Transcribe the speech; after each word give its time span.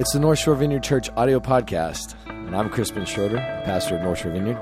It's 0.00 0.12
the 0.12 0.20
North 0.20 0.38
Shore 0.38 0.54
Vineyard 0.54 0.84
Church 0.84 1.10
audio 1.16 1.40
podcast, 1.40 2.14
and 2.28 2.54
I'm 2.54 2.70
Crispin 2.70 3.04
Schroeder, 3.04 3.38
pastor 3.64 3.96
of 3.96 4.02
North 4.02 4.20
Shore 4.20 4.30
Vineyard. 4.30 4.54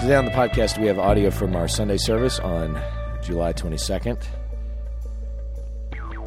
Today 0.00 0.14
on 0.14 0.24
the 0.24 0.30
podcast, 0.30 0.80
we 0.80 0.86
have 0.86 0.98
audio 0.98 1.30
from 1.30 1.54
our 1.54 1.68
Sunday 1.68 1.98
service 1.98 2.38
on 2.38 2.80
July 3.22 3.52
22nd. 3.52 4.24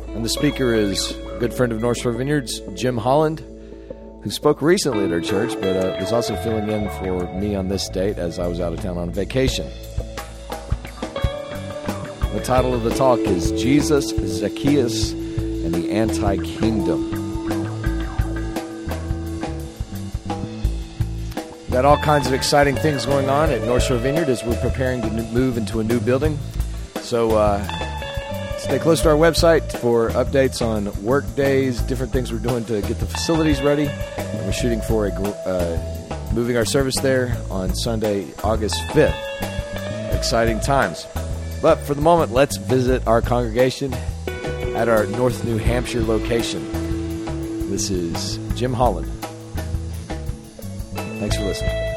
And 0.09 0.23
the 0.23 0.30
speaker 0.30 0.71
is 0.75 1.18
a 1.18 1.39
good 1.39 1.52
friend 1.52 1.71
of 1.71 1.82
North 1.82 1.98
Shore 1.98 2.11
Vineyards, 2.11 2.59
Jim 2.75 2.95
Holland, 2.95 3.39
who 4.21 4.29
spoke 4.29 4.61
recently 4.61 5.05
at 5.05 5.11
our 5.11 5.20
church, 5.20 5.59
but 5.61 5.75
uh, 5.75 5.98
was 6.00 6.11
also 6.11 6.36
filling 6.43 6.70
in 6.70 6.91
for 7.00 7.25
me 7.39 7.55
on 7.55 7.70
this 7.70 7.89
date 7.89 8.20
as 8.20 8.38
I 8.38 8.45
was 8.45 8.59
out 8.59 8.71
of 8.71 8.82
town 8.82 9.00
on 9.00 9.09
vacation. 9.09 9.68
The 12.34 12.41
title 12.45 12.75
of 12.75 12.84
the 12.84 12.93
talk 12.93 13.18
is 13.18 13.52
Jesus, 13.60 14.10
Zacchaeus, 14.10 15.20
the 15.71 15.92
Anti 15.92 16.38
Kingdom. 16.38 17.21
Got 21.71 21.86
all 21.86 21.98
kinds 21.98 22.28
of 22.28 22.34
exciting 22.34 22.75
things 22.75 23.06
going 23.06 23.29
on 23.29 23.50
at 23.50 23.64
North 23.64 23.84
Shore 23.84 23.98
Vineyard 23.98 24.28
as 24.28 24.43
we're 24.43 24.60
preparing 24.60 25.02
to 25.02 25.10
move 25.10 25.57
into 25.57 25.79
a 25.79 25.84
new 25.84 26.02
building. 26.02 26.38
So 26.96 27.38
uh, 27.38 27.64
stay 28.57 28.78
close 28.78 29.02
to 29.04 29.10
our 29.10 29.15
website 29.15 29.71
for 29.79 30.10
updates 30.10 30.62
on 30.62 30.92
work 31.04 31.24
days, 31.36 31.82
different 31.84 32.12
things 32.12 32.31
we're 32.31 32.40
doing 32.40 32.66
to 32.66 32.81
get 32.81 33.00
the 33.00 33.06
facilities 33.06 33.62
ready. 33.62 33.88
And 33.88 34.45
we're 34.45 34.52
shooting 34.52 34.81
for 34.81 35.08
a 35.08 35.12
uh, 35.12 36.28
moving 36.34 36.58
our 36.58 36.66
service 36.66 37.00
there 37.00 37.38
on 37.50 37.73
Sunday, 37.73 38.28
August 38.44 38.76
5th. 38.90 40.14
Exciting 40.14 40.59
times. 40.59 41.08
But 41.62 41.78
for 41.78 41.94
the 41.94 42.02
moment, 42.02 42.34
let's 42.34 42.58
visit 42.58 43.08
our 43.08 43.22
congregation 43.22 43.95
at 44.75 44.88
our 44.88 45.06
North 45.06 45.44
New 45.44 45.58
Hampshire 45.58 46.02
location. 46.02 46.66
This 47.70 47.90
is 47.90 48.38
Jim 48.56 48.73
Holland. 48.73 49.12
Thanks 51.20 51.36
for 51.36 51.44
listening. 51.44 51.92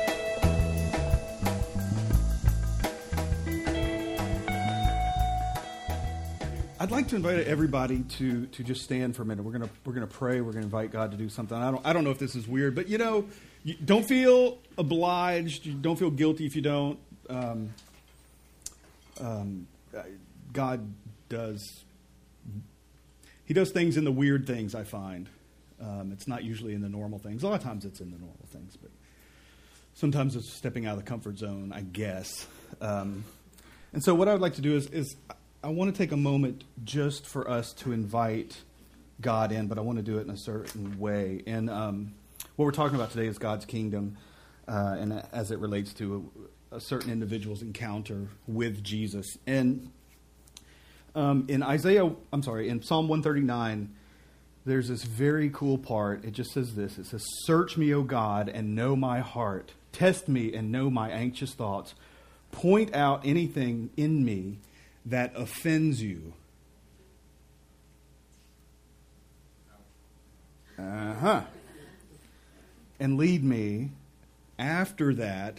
I'd 6.80 6.90
like 6.90 7.08
to 7.08 7.16
invite 7.16 7.38
everybody 7.46 8.02
to, 8.02 8.46
to 8.46 8.62
just 8.62 8.82
stand 8.82 9.16
for 9.16 9.22
a 9.22 9.24
minute. 9.24 9.44
We're 9.44 9.52
gonna 9.52 9.70
we're 9.86 9.94
gonna 9.94 10.06
pray. 10.06 10.40
We're 10.40 10.52
gonna 10.52 10.64
invite 10.66 10.90
God 10.90 11.12
to 11.12 11.16
do 11.16 11.28
something. 11.28 11.56
I 11.56 11.70
don't 11.70 11.86
I 11.86 11.92
don't 11.92 12.04
know 12.04 12.10
if 12.10 12.18
this 12.18 12.34
is 12.34 12.46
weird, 12.46 12.74
but 12.74 12.88
you 12.88 12.98
know, 12.98 13.24
you 13.62 13.74
don't 13.74 14.04
feel 14.04 14.58
obliged. 14.76 15.64
You 15.64 15.74
don't 15.74 15.96
feel 15.96 16.10
guilty 16.10 16.44
if 16.44 16.54
you 16.56 16.62
don't. 16.62 16.98
Um, 17.30 17.72
um, 19.20 19.66
God 20.52 20.92
does 21.28 21.84
he 23.44 23.54
does 23.54 23.70
things 23.70 23.96
in 23.96 24.04
the 24.04 24.12
weird 24.12 24.46
things. 24.46 24.74
I 24.74 24.84
find 24.84 25.28
um, 25.80 26.10
it's 26.12 26.26
not 26.26 26.44
usually 26.44 26.74
in 26.74 26.80
the 26.80 26.88
normal 26.88 27.18
things. 27.18 27.42
A 27.42 27.48
lot 27.48 27.56
of 27.56 27.62
times 27.62 27.84
it's 27.84 28.00
in 28.00 28.10
the 28.10 28.18
normal 28.18 28.46
things, 28.52 28.76
but 28.76 28.90
sometimes 29.94 30.36
it's 30.36 30.48
stepping 30.48 30.86
out 30.86 30.92
of 30.92 31.04
the 31.04 31.08
comfort 31.08 31.38
zone. 31.38 31.72
I 31.74 31.82
guess. 31.82 32.46
Um, 32.80 33.24
and 33.92 34.02
so 34.02 34.14
what 34.14 34.28
I 34.28 34.32
would 34.32 34.42
like 34.42 34.54
to 34.54 34.62
do 34.62 34.76
is 34.76 34.86
is 34.88 35.16
I 35.62 35.68
want 35.68 35.94
to 35.94 35.96
take 35.96 36.12
a 36.12 36.16
moment 36.16 36.64
just 36.84 37.26
for 37.26 37.48
us 37.48 37.72
to 37.74 37.92
invite 37.92 38.56
God 39.20 39.52
in, 39.52 39.66
but 39.66 39.78
I 39.78 39.80
want 39.80 39.98
to 39.98 40.02
do 40.02 40.18
it 40.18 40.22
in 40.22 40.30
a 40.30 40.36
certain 40.36 40.98
way. 40.98 41.42
And 41.46 41.70
um, 41.70 42.14
what 42.56 42.66
we're 42.66 42.72
talking 42.72 42.96
about 42.96 43.10
today 43.10 43.26
is 43.26 43.38
God's 43.38 43.64
kingdom, 43.64 44.16
uh, 44.68 44.96
and 44.98 45.22
as 45.32 45.50
it 45.50 45.58
relates 45.58 45.94
to 45.94 46.30
a, 46.70 46.76
a 46.76 46.80
certain 46.80 47.10
individual's 47.10 47.62
encounter 47.62 48.28
with 48.46 48.82
Jesus. 48.82 49.38
And 49.46 49.90
um, 51.14 51.46
in 51.48 51.62
Isaiah, 51.62 52.10
I'm 52.32 52.42
sorry, 52.42 52.68
in 52.68 52.82
Psalm 52.82 53.08
139, 53.08 53.94
there's 54.66 54.88
this 54.88 55.04
very 55.04 55.50
cool 55.50 55.78
part. 55.78 56.24
It 56.24 56.32
just 56.32 56.52
says 56.52 56.74
this 56.74 56.98
it 56.98 57.06
says, 57.06 57.24
Search 57.44 57.76
me, 57.76 57.92
O 57.94 58.02
God, 58.02 58.48
and 58.48 58.74
know 58.74 58.96
my 58.96 59.20
heart. 59.20 59.72
Test 59.92 60.28
me 60.28 60.54
and 60.54 60.72
know 60.72 60.90
my 60.90 61.10
anxious 61.10 61.54
thoughts. 61.54 61.94
Point 62.50 62.94
out 62.94 63.24
anything 63.24 63.90
in 63.96 64.24
me 64.24 64.58
that 65.06 65.32
offends 65.36 66.02
you. 66.02 66.32
Uh 70.78 71.14
huh. 71.14 71.42
And 72.98 73.16
lead 73.16 73.44
me 73.44 73.90
after 74.58 75.14
that, 75.14 75.58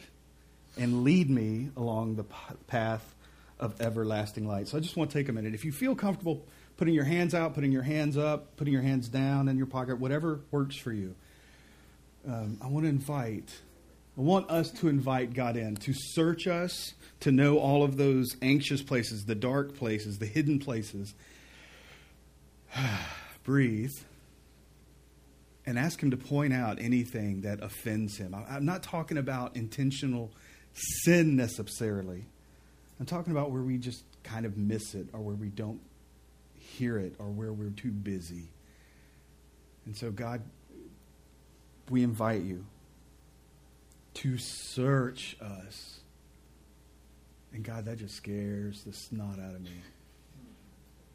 and 0.77 1.03
lead 1.03 1.29
me 1.29 1.69
along 1.77 2.15
the 2.15 2.25
path 2.67 3.14
of 3.59 3.79
everlasting 3.81 4.47
light. 4.47 4.67
So 4.67 4.77
I 4.77 4.81
just 4.81 4.97
want 4.97 5.11
to 5.11 5.17
take 5.17 5.29
a 5.29 5.33
minute. 5.33 5.53
If 5.53 5.65
you 5.65 5.71
feel 5.71 5.95
comfortable 5.95 6.45
putting 6.77 6.93
your 6.93 7.05
hands 7.05 7.33
out, 7.33 7.53
putting 7.53 7.71
your 7.71 7.83
hands 7.83 8.17
up, 8.17 8.57
putting 8.57 8.73
your 8.73 8.81
hands 8.81 9.07
down 9.07 9.47
in 9.47 9.57
your 9.57 9.67
pocket, 9.67 9.99
whatever 9.99 10.41
works 10.51 10.75
for 10.75 10.91
you, 10.91 11.15
um, 12.27 12.57
I 12.61 12.67
want 12.67 12.85
to 12.85 12.89
invite, 12.89 13.49
I 14.17 14.21
want 14.21 14.49
us 14.49 14.71
to 14.71 14.89
invite 14.89 15.33
God 15.33 15.55
in 15.57 15.75
to 15.77 15.93
search 15.93 16.47
us, 16.47 16.93
to 17.21 17.31
know 17.31 17.59
all 17.59 17.83
of 17.83 17.97
those 17.97 18.35
anxious 18.41 18.81
places, 18.81 19.25
the 19.25 19.35
dark 19.35 19.75
places, 19.77 20.17
the 20.17 20.25
hidden 20.25 20.59
places. 20.59 21.13
Breathe 23.43 23.93
and 25.65 25.79
ask 25.79 26.01
Him 26.01 26.11
to 26.11 26.17
point 26.17 26.53
out 26.53 26.79
anything 26.79 27.41
that 27.41 27.61
offends 27.63 28.17
Him. 28.17 28.35
I'm 28.49 28.65
not 28.65 28.83
talking 28.83 29.17
about 29.17 29.55
intentional 29.55 30.31
sin 30.73 31.35
necessarily. 31.35 32.25
I'm 32.99 33.05
talking 33.05 33.31
about 33.31 33.51
where 33.51 33.61
we 33.61 33.77
just 33.77 34.03
kind 34.23 34.45
of 34.45 34.57
miss 34.57 34.95
it 34.95 35.07
or 35.13 35.19
where 35.19 35.35
we 35.35 35.49
don't 35.49 35.81
hear 36.53 36.97
it 36.97 37.15
or 37.19 37.29
where 37.29 37.51
we're 37.51 37.69
too 37.69 37.91
busy. 37.91 38.49
And 39.85 39.95
so, 39.95 40.11
God, 40.11 40.41
we 41.89 42.03
invite 42.03 42.41
you 42.41 42.65
to 44.15 44.37
search 44.37 45.37
us. 45.41 45.99
And 47.53 47.63
God, 47.63 47.85
that 47.85 47.97
just 47.97 48.15
scares 48.15 48.83
the 48.83 48.93
snot 48.93 49.39
out 49.39 49.55
of 49.55 49.61
me. 49.61 49.81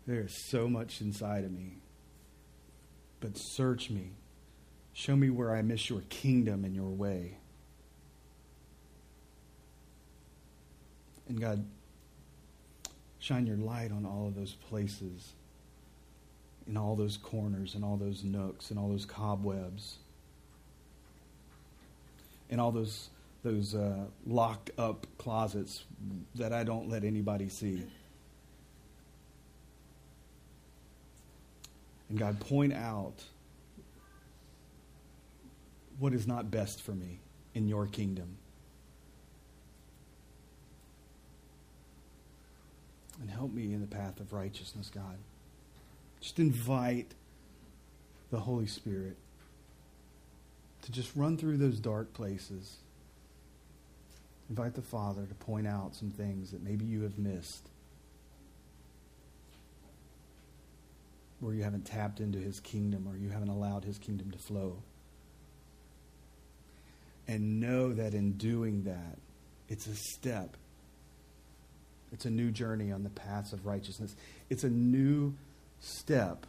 There 0.06 0.20
is 0.20 0.34
so 0.34 0.68
much 0.68 1.00
inside 1.00 1.44
of 1.44 1.52
me. 1.52 1.78
But 3.20 3.36
search 3.36 3.90
me. 3.90 4.12
Show 4.92 5.16
me 5.16 5.30
where 5.30 5.54
I 5.54 5.62
miss 5.62 5.88
your 5.88 6.02
kingdom 6.08 6.64
and 6.64 6.74
your 6.74 6.88
way. 6.88 7.38
And 11.30 11.40
God, 11.40 11.64
shine 13.20 13.46
your 13.46 13.56
light 13.56 13.92
on 13.92 14.04
all 14.04 14.26
of 14.26 14.34
those 14.34 14.54
places, 14.68 15.32
in 16.66 16.76
all 16.76 16.96
those 16.96 17.16
corners, 17.16 17.76
and 17.76 17.84
all 17.84 17.96
those 17.96 18.24
nooks, 18.24 18.70
and 18.70 18.78
all 18.80 18.88
those 18.88 19.06
cobwebs, 19.06 19.98
and 22.50 22.60
all 22.60 22.72
those 22.72 23.10
those 23.44 23.76
uh, 23.76 24.06
locked 24.26 24.72
up 24.76 25.06
closets 25.18 25.84
that 26.34 26.52
I 26.52 26.64
don't 26.64 26.90
let 26.90 27.04
anybody 27.04 27.48
see. 27.48 27.84
And 32.08 32.18
God, 32.18 32.40
point 32.40 32.72
out 32.72 33.22
what 36.00 36.12
is 36.12 36.26
not 36.26 36.50
best 36.50 36.82
for 36.82 36.92
me 36.92 37.20
in 37.54 37.68
your 37.68 37.86
kingdom. 37.86 38.39
And 43.20 43.30
help 43.30 43.52
me 43.52 43.72
in 43.72 43.80
the 43.80 43.86
path 43.86 44.18
of 44.20 44.32
righteousness, 44.32 44.90
God. 44.92 45.18
Just 46.20 46.38
invite 46.38 47.14
the 48.30 48.40
Holy 48.40 48.66
Spirit 48.66 49.16
to 50.82 50.92
just 50.92 51.14
run 51.14 51.36
through 51.36 51.58
those 51.58 51.78
dark 51.78 52.12
places. 52.12 52.76
Invite 54.48 54.74
the 54.74 54.82
Father 54.82 55.26
to 55.26 55.34
point 55.34 55.66
out 55.66 55.94
some 55.94 56.10
things 56.10 56.50
that 56.50 56.62
maybe 56.62 56.84
you 56.84 57.02
have 57.02 57.18
missed. 57.18 57.68
Where 61.40 61.54
you 61.54 61.62
haven't 61.62 61.86
tapped 61.86 62.20
into 62.20 62.38
his 62.38 62.60
kingdom 62.60 63.06
or 63.08 63.16
you 63.16 63.30
haven't 63.30 63.48
allowed 63.48 63.84
his 63.84 63.98
kingdom 63.98 64.30
to 64.30 64.38
flow. 64.38 64.82
And 67.28 67.60
know 67.60 67.92
that 67.92 68.12
in 68.12 68.32
doing 68.32 68.84
that, 68.84 69.18
it's 69.68 69.86
a 69.86 69.94
step 69.94 70.56
it's 72.12 72.24
a 72.24 72.30
new 72.30 72.50
journey 72.50 72.90
on 72.92 73.02
the 73.02 73.10
paths 73.10 73.52
of 73.52 73.66
righteousness. 73.66 74.16
It's 74.48 74.64
a 74.64 74.70
new 74.70 75.34
step 75.80 76.46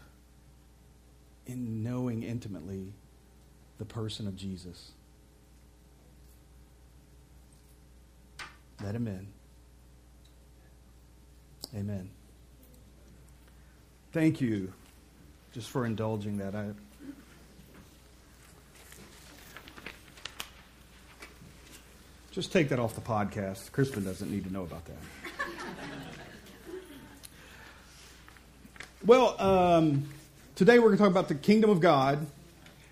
in 1.46 1.84
knowing 1.84 2.24
intimately 2.24 2.94
the 3.78 3.86
person 3.86 4.28
of 4.28 4.36
Jesus. 4.36 4.92
Let 8.84 8.96
him 8.96 9.08
in. 9.08 9.28
Amen. 11.76 12.10
Thank 14.12 14.42
you 14.42 14.74
just 15.54 15.70
for 15.70 15.86
indulging 15.86 16.38
that. 16.38 16.56
I 16.56 16.72
just 22.32 22.52
take 22.52 22.70
that 22.70 22.80
off 22.80 22.96
the 22.96 23.02
podcast. 23.02 23.72
Crispin 23.72 24.04
doesn't 24.04 24.32
need 24.32 24.44
to 24.46 24.52
know 24.52 24.64
about 24.64 24.86
that. 24.86 25.21
Well, 29.04 29.42
um, 29.42 30.08
today 30.56 30.78
we're 30.78 30.90
going 30.90 30.98
to 30.98 31.04
talk 31.04 31.12
about 31.12 31.28
the 31.28 31.36
kingdom 31.36 31.70
of 31.72 31.80
God 31.80 32.28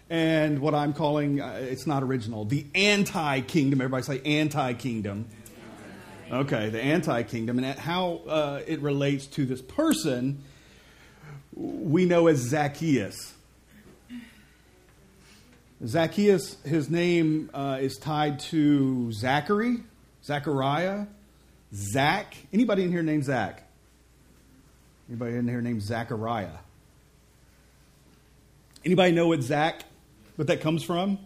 and 0.09 0.59
what 0.59 0.73
I'm 0.73 0.93
calling, 0.93 1.39
uh, 1.39 1.59
it's 1.61 1.85
not 1.85 2.01
original, 2.01 2.45
the 2.45 2.65
anti 2.73 3.41
kingdom. 3.41 3.79
Everybody 3.79 4.03
say 4.03 4.21
anti 4.25 4.73
kingdom. 4.73 5.27
Okay, 6.31 6.69
the 6.69 6.81
anti 6.81 7.23
kingdom, 7.23 7.59
and 7.59 7.77
how 7.77 8.21
uh, 8.27 8.61
it 8.65 8.81
relates 8.81 9.27
to 9.27 9.45
this 9.45 9.61
person 9.61 10.43
we 11.53 12.05
know 12.05 12.27
as 12.27 12.37
Zacchaeus. 12.37 13.33
Zacchaeus, 15.85 16.57
his 16.63 16.89
name 16.89 17.49
uh, 17.53 17.77
is 17.79 17.97
tied 17.97 18.39
to 18.39 19.11
Zachary, 19.11 19.77
Zachariah, 20.23 21.05
Zach. 21.73 22.35
Anybody 22.51 22.83
in 22.83 22.91
here 22.91 23.03
named 23.03 23.25
Zach? 23.25 23.63
Anybody 25.07 25.35
in 25.35 25.47
here 25.47 25.61
named 25.61 25.81
Zachariah? 25.81 26.57
Anybody 28.85 29.11
know 29.11 29.27
what 29.27 29.41
Zach, 29.41 29.83
what 30.35 30.47
that 30.47 30.61
comes 30.61 30.83
from? 30.83 31.19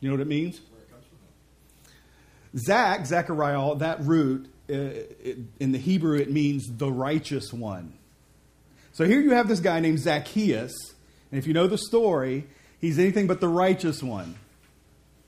You 0.00 0.08
know 0.08 0.14
what 0.14 0.20
it 0.20 0.28
means? 0.28 0.60
Zach, 2.56 3.06
Zachariah, 3.06 3.74
that 3.76 4.02
root, 4.02 4.46
uh, 4.70 4.74
it, 4.74 5.38
in 5.60 5.72
the 5.72 5.78
Hebrew, 5.78 6.18
it 6.18 6.30
means 6.30 6.66
the 6.68 6.90
righteous 6.90 7.52
one. 7.52 7.94
So 8.92 9.04
here 9.04 9.20
you 9.20 9.32
have 9.32 9.48
this 9.48 9.60
guy 9.60 9.80
named 9.80 9.98
Zacchaeus, 9.98 10.74
and 11.30 11.38
if 11.38 11.46
you 11.46 11.52
know 11.52 11.66
the 11.66 11.78
story, 11.78 12.46
he's 12.80 12.98
anything 12.98 13.26
but 13.26 13.40
the 13.40 13.48
righteous 13.48 14.02
one. 14.02 14.36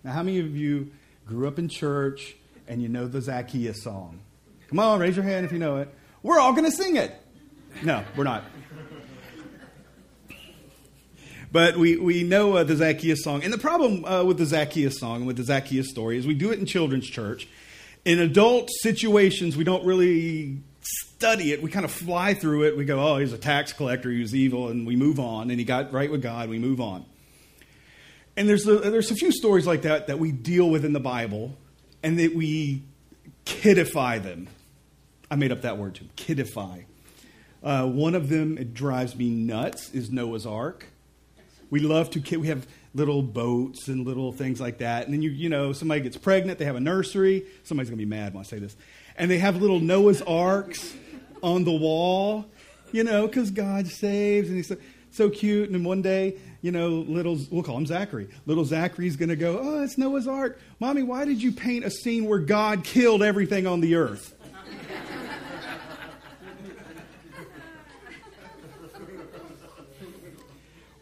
Now, 0.04 0.12
how 0.12 0.22
many 0.22 0.38
of 0.38 0.56
you 0.56 0.90
grew 1.26 1.46
up 1.46 1.58
in 1.58 1.68
church 1.68 2.36
and 2.68 2.82
you 2.82 2.88
know 2.88 3.06
the 3.06 3.20
Zacchaeus 3.20 3.82
song? 3.82 4.20
Come 4.68 4.78
on, 4.78 5.00
raise 5.00 5.16
your 5.16 5.24
hand 5.24 5.46
if 5.46 5.52
you 5.52 5.58
know 5.58 5.78
it. 5.78 5.88
We're 6.22 6.38
all 6.38 6.52
going 6.52 6.64
to 6.64 6.76
sing 6.76 6.96
it. 6.96 7.14
No, 7.82 8.04
we're 8.16 8.24
not. 8.24 8.44
But 11.50 11.78
we, 11.78 11.96
we 11.96 12.24
know 12.24 12.56
uh, 12.56 12.64
the 12.64 12.76
Zacchaeus 12.76 13.24
song. 13.24 13.42
And 13.42 13.52
the 13.52 13.58
problem 13.58 14.04
uh, 14.04 14.24
with 14.24 14.36
the 14.36 14.44
Zacchaeus 14.44 14.98
song 14.98 15.18
and 15.18 15.26
with 15.26 15.38
the 15.38 15.44
Zacchaeus 15.44 15.88
story 15.88 16.18
is 16.18 16.26
we 16.26 16.34
do 16.34 16.50
it 16.50 16.58
in 16.58 16.66
children's 16.66 17.08
church. 17.08 17.48
In 18.04 18.18
adult 18.18 18.68
situations, 18.82 19.56
we 19.56 19.64
don't 19.64 19.84
really 19.84 20.60
study 20.82 21.52
it. 21.52 21.62
We 21.62 21.70
kind 21.70 21.86
of 21.86 21.90
fly 21.90 22.34
through 22.34 22.64
it. 22.64 22.76
We 22.76 22.84
go, 22.84 23.00
oh, 23.00 23.16
he's 23.16 23.32
a 23.32 23.38
tax 23.38 23.72
collector. 23.72 24.10
He 24.10 24.20
was 24.20 24.34
evil. 24.34 24.68
And 24.68 24.86
we 24.86 24.94
move 24.94 25.18
on. 25.18 25.50
And 25.50 25.58
he 25.58 25.64
got 25.64 25.92
right 25.92 26.10
with 26.10 26.22
God. 26.22 26.50
We 26.50 26.58
move 26.58 26.80
on. 26.80 27.06
And 28.36 28.48
there's 28.48 28.66
a, 28.68 28.76
there's 28.76 29.10
a 29.10 29.16
few 29.16 29.32
stories 29.32 29.66
like 29.66 29.82
that 29.82 30.08
that 30.08 30.18
we 30.18 30.32
deal 30.32 30.68
with 30.68 30.84
in 30.84 30.92
the 30.92 31.00
Bible 31.00 31.56
and 32.02 32.18
that 32.18 32.34
we 32.34 32.82
kidify 33.44 34.22
them. 34.22 34.48
I 35.30 35.36
made 35.36 35.52
up 35.52 35.62
that 35.62 35.78
word 35.78 35.94
too 35.94 36.06
kidify. 36.16 36.84
Uh, 37.62 37.86
one 37.86 38.14
of 38.14 38.28
them, 38.28 38.56
it 38.56 38.72
drives 38.72 39.16
me 39.16 39.28
nuts, 39.30 39.90
is 39.90 40.10
Noah's 40.10 40.46
Ark. 40.46 40.86
We 41.70 41.80
love 41.80 42.10
to 42.10 42.20
kid. 42.20 42.38
We 42.38 42.46
have 42.48 42.66
little 42.94 43.22
boats 43.22 43.88
and 43.88 44.06
little 44.06 44.32
things 44.32 44.60
like 44.60 44.78
that. 44.78 45.04
And 45.04 45.12
then 45.12 45.22
you, 45.22 45.30
you 45.30 45.48
know, 45.48 45.72
somebody 45.72 46.00
gets 46.00 46.16
pregnant, 46.16 46.58
they 46.58 46.64
have 46.64 46.76
a 46.76 46.80
nursery. 46.80 47.44
Somebody's 47.64 47.90
gonna 47.90 47.98
be 47.98 48.06
mad 48.06 48.32
when 48.32 48.40
I 48.40 48.44
say 48.44 48.58
this 48.58 48.76
and 49.18 49.30
they 49.30 49.38
have 49.38 49.60
little 49.60 49.80
Noah's 49.80 50.22
arks 50.22 50.94
on 51.42 51.64
the 51.64 51.72
wall, 51.72 52.46
you 52.92 53.04
know, 53.04 53.26
because 53.26 53.50
God 53.50 53.88
saves, 53.88 54.48
and 54.48 54.56
he's 54.56 54.68
so, 54.68 54.76
so 55.10 55.28
cute. 55.28 55.66
And 55.66 55.74
then 55.74 55.84
one 55.84 56.00
day, 56.00 56.36
you 56.60 56.72
know, 56.72 56.88
little, 56.88 57.38
we'll 57.50 57.62
call 57.62 57.78
him 57.78 57.86
Zachary. 57.86 58.28
Little 58.46 58.64
Zachary's 58.64 59.16
going 59.16 59.28
to 59.28 59.36
go, 59.36 59.58
Oh, 59.60 59.82
it's 59.82 59.98
Noah's 59.98 60.26
Ark. 60.26 60.58
Mommy, 60.80 61.02
why 61.02 61.24
did 61.24 61.42
you 61.42 61.52
paint 61.52 61.84
a 61.84 61.90
scene 61.90 62.24
where 62.24 62.38
God 62.38 62.84
killed 62.84 63.22
everything 63.22 63.66
on 63.66 63.80
the 63.80 63.94
earth? 63.94 64.34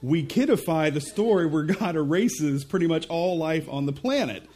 we 0.03 0.25
kidify 0.25 0.93
the 0.93 1.01
story 1.01 1.47
where 1.47 1.65
God 1.65 1.97
erases 1.97 2.65
pretty 2.65 2.87
much 2.87 3.07
all 3.09 3.39
life 3.39 3.69
on 3.69 3.87
the 3.87 3.93
planet 3.93 4.47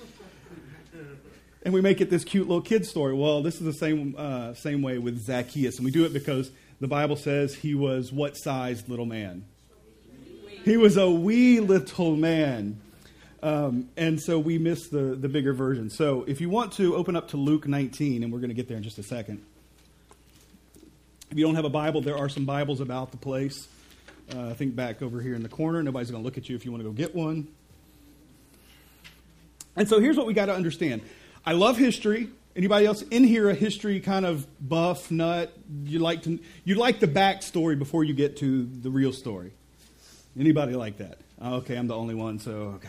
and 1.62 1.74
we 1.74 1.80
make 1.80 2.00
it 2.00 2.10
this 2.10 2.24
cute 2.24 2.48
little 2.48 2.62
kid 2.62 2.86
story. 2.86 3.14
Well, 3.14 3.42
this 3.42 3.56
is 3.56 3.62
the 3.62 3.72
same 3.72 4.14
uh, 4.16 4.54
same 4.54 4.82
way 4.82 4.98
with 4.98 5.20
Zacchaeus, 5.20 5.76
and 5.76 5.84
we 5.84 5.90
do 5.90 6.04
it 6.04 6.12
because 6.12 6.50
the 6.80 6.88
Bible 6.88 7.16
says 7.16 7.54
he 7.54 7.74
was 7.74 8.12
what 8.12 8.36
sized 8.36 8.88
little 8.88 9.06
man? 9.06 9.44
He 10.64 10.76
was 10.76 10.96
a 10.98 11.10
wee 11.10 11.60
little 11.60 12.16
man. 12.16 12.80
Um, 13.42 13.88
and 13.96 14.20
so 14.20 14.38
we 14.38 14.58
miss 14.58 14.88
the, 14.88 15.16
the 15.16 15.28
bigger 15.28 15.54
version. 15.54 15.88
So 15.88 16.24
if 16.28 16.40
you 16.40 16.50
want 16.50 16.72
to 16.74 16.94
open 16.94 17.16
up 17.16 17.28
to 17.28 17.38
Luke 17.38 17.66
19, 17.66 18.22
and 18.22 18.32
we're 18.32 18.40
going 18.40 18.50
to 18.50 18.54
get 18.54 18.68
there 18.68 18.76
in 18.76 18.82
just 18.82 18.98
a 18.98 19.02
second. 19.02 19.42
If 21.30 21.38
you 21.38 21.46
don't 21.46 21.54
have 21.54 21.64
a 21.64 21.70
Bible, 21.70 22.02
there 22.02 22.18
are 22.18 22.28
some 22.28 22.44
Bibles 22.44 22.80
about 22.80 23.10
the 23.10 23.16
place. 23.16 23.68
Uh, 24.34 24.48
I 24.48 24.54
think 24.54 24.76
back 24.76 25.00
over 25.00 25.20
here 25.22 25.34
in 25.34 25.42
the 25.42 25.48
corner. 25.48 25.82
Nobody's 25.82 26.10
going 26.10 26.22
to 26.22 26.24
look 26.24 26.36
at 26.36 26.48
you 26.48 26.56
if 26.56 26.64
you 26.66 26.72
want 26.72 26.82
to 26.82 26.88
go 26.88 26.92
get 26.92 27.14
one. 27.14 27.48
And 29.76 29.88
so 29.88 29.98
here's 29.98 30.16
what 30.16 30.26
we 30.26 30.34
got 30.34 30.46
to 30.46 30.54
understand 30.54 31.00
I 31.46 31.52
love 31.52 31.78
history. 31.78 32.28
Anybody 32.54 32.84
else 32.84 33.02
in 33.02 33.24
here 33.24 33.48
a 33.48 33.54
history 33.54 34.00
kind 34.00 34.26
of 34.26 34.46
buff 34.60 35.10
nut? 35.10 35.56
You 35.84 36.00
like 36.00 36.24
to 36.24 36.38
you 36.64 36.74
like 36.74 37.00
the 37.00 37.08
backstory 37.08 37.78
before 37.78 38.04
you 38.04 38.12
get 38.12 38.36
to 38.38 38.66
the 38.66 38.90
real 38.90 39.12
story. 39.12 39.52
Anybody 40.38 40.74
like 40.74 40.98
that? 40.98 41.18
Oh, 41.40 41.56
okay, 41.56 41.76
I'm 41.76 41.86
the 41.86 41.96
only 41.96 42.14
one, 42.14 42.38
so 42.38 42.52
okay. 42.76 42.88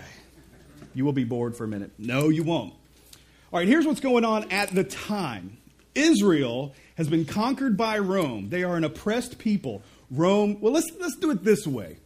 You 0.93 1.05
will 1.05 1.13
be 1.13 1.23
bored 1.23 1.55
for 1.55 1.63
a 1.63 1.67
minute. 1.67 1.91
No, 1.97 2.29
you 2.29 2.43
won't. 2.43 2.73
All 3.51 3.59
right, 3.59 3.67
here's 3.67 3.85
what's 3.85 3.99
going 3.99 4.25
on 4.25 4.51
at 4.51 4.73
the 4.73 4.83
time. 4.83 5.57
Israel 5.95 6.73
has 6.95 7.07
been 7.07 7.25
conquered 7.25 7.77
by 7.77 7.97
Rome. 7.99 8.49
They 8.49 8.63
are 8.63 8.75
an 8.75 8.83
oppressed 8.83 9.37
people. 9.37 9.81
Rome, 10.09 10.59
well, 10.61 10.73
let's, 10.73 10.89
let's 10.99 11.15
do 11.15 11.31
it 11.31 11.43
this 11.43 11.65
way. 11.65 11.97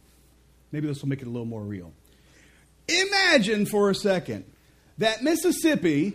Maybe 0.72 0.86
this 0.86 1.02
will 1.02 1.08
make 1.08 1.22
it 1.22 1.26
a 1.26 1.30
little 1.30 1.46
more 1.46 1.60
real. 1.60 1.92
Imagine 2.88 3.66
for 3.66 3.90
a 3.90 3.94
second 3.94 4.44
that 4.98 5.22
Mississippi 5.22 6.14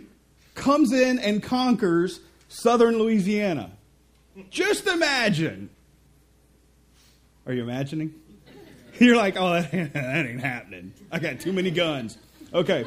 comes 0.54 0.92
in 0.92 1.18
and 1.18 1.42
conquers 1.42 2.20
southern 2.48 2.98
Louisiana. 2.98 3.70
Just 4.50 4.86
imagine. 4.86 5.70
Are 7.46 7.52
you 7.52 7.62
imagining? 7.62 8.14
You're 9.06 9.16
like, 9.16 9.36
oh, 9.36 9.54
that 9.54 9.74
ain't, 9.74 9.92
that 9.94 10.26
ain't 10.26 10.40
happening. 10.40 10.92
I 11.10 11.18
got 11.18 11.40
too 11.40 11.52
many 11.52 11.72
guns. 11.72 12.16
Okay. 12.54 12.86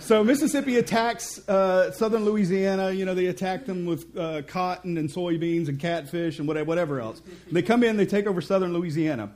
So 0.00 0.24
Mississippi 0.24 0.76
attacks 0.76 1.48
uh, 1.48 1.92
southern 1.92 2.24
Louisiana. 2.24 2.90
You 2.90 3.04
know, 3.04 3.14
they 3.14 3.26
attack 3.26 3.64
them 3.64 3.86
with 3.86 4.16
uh, 4.18 4.42
cotton 4.42 4.98
and 4.98 5.08
soybeans 5.08 5.68
and 5.68 5.78
catfish 5.78 6.40
and 6.40 6.48
whatever, 6.48 6.64
whatever 6.66 7.00
else. 7.00 7.22
They 7.52 7.62
come 7.62 7.84
in, 7.84 7.96
they 7.96 8.06
take 8.06 8.26
over 8.26 8.40
southern 8.40 8.72
Louisiana. 8.72 9.30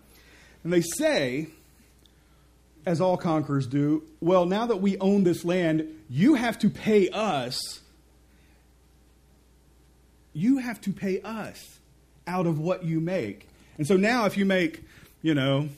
And 0.65 0.73
they 0.73 0.81
say 0.81 1.47
as 2.85 3.01
all 3.01 3.17
conquerors 3.17 3.69
do, 3.69 4.03
well, 4.21 4.47
now 4.47 4.67
that 4.67 4.79
we 4.79 4.99
own 4.99 5.23
this 5.23 5.45
land, 5.45 5.87
you 6.11 6.35
have 6.35 6.59
to 6.59 6.71
pay 6.71 7.09
us. 7.11 7.83
You 10.33 10.59
have 10.59 10.81
to 10.81 10.93
pay 10.93 11.21
us 11.21 11.79
out 12.27 12.49
of 12.49 12.59
what 12.59 12.83
you 12.83 13.01
make. 13.01 13.49
And 13.79 13.87
so 13.87 13.97
now, 13.97 14.25
if 14.25 14.37
you 14.37 14.45
make, 14.45 14.83
you 15.23 15.35
know, 15.35 15.69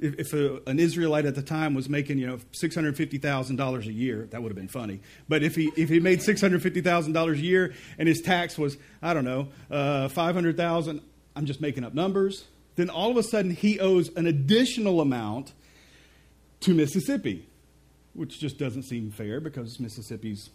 if, 0.00 0.14
if 0.18 0.32
a, 0.32 0.60
an 0.68 0.78
Israelite 0.78 1.26
at 1.26 1.34
the 1.34 1.42
time 1.42 1.74
was 1.74 1.88
making, 1.88 2.18
you 2.18 2.26
know, 2.26 2.38
six 2.52 2.74
hundred 2.74 2.96
fifty 2.96 3.18
thousand 3.18 3.56
dollars 3.56 3.86
a 3.86 3.92
year, 3.92 4.28
that 4.30 4.42
would 4.42 4.50
have 4.50 4.56
been 4.56 4.68
funny. 4.68 5.00
But 5.28 5.42
if 5.42 5.54
he 5.54 5.72
if 5.76 5.88
he 5.88 6.00
made 6.00 6.22
six 6.22 6.40
hundred 6.40 6.62
fifty 6.62 6.80
thousand 6.80 7.12
dollars 7.12 7.38
a 7.38 7.42
year 7.42 7.74
and 7.98 8.08
his 8.08 8.20
tax 8.20 8.56
was, 8.56 8.76
I 9.02 9.14
don't 9.14 9.24
know, 9.24 9.48
uh, 9.70 10.08
five 10.08 10.34
hundred 10.34 10.56
thousand, 10.56 11.00
I'm 11.34 11.46
just 11.46 11.60
making 11.60 11.84
up 11.84 11.94
numbers. 11.94 12.44
Then 12.76 12.90
all 12.90 13.10
of 13.10 13.16
a 13.16 13.22
sudden 13.22 13.50
he 13.50 13.80
owes 13.80 14.08
an 14.16 14.26
additional 14.26 15.00
amount 15.00 15.52
to 16.60 16.74
Mississippi, 16.74 17.46
which 18.14 18.38
just 18.38 18.58
doesn't 18.58 18.84
seem 18.84 19.10
fair 19.10 19.40
because 19.40 19.80
Mississippi's. 19.80 20.50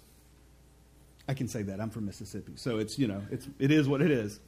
I 1.28 1.34
can 1.34 1.48
say 1.48 1.64
that 1.64 1.80
I'm 1.80 1.90
from 1.90 2.06
Mississippi, 2.06 2.54
so 2.56 2.80
it's 2.80 2.98
you 2.98 3.08
know 3.08 3.22
it's 3.32 3.48
it 3.60 3.72
is 3.72 3.88
what 3.88 4.02
it 4.02 4.12
is. 4.12 4.40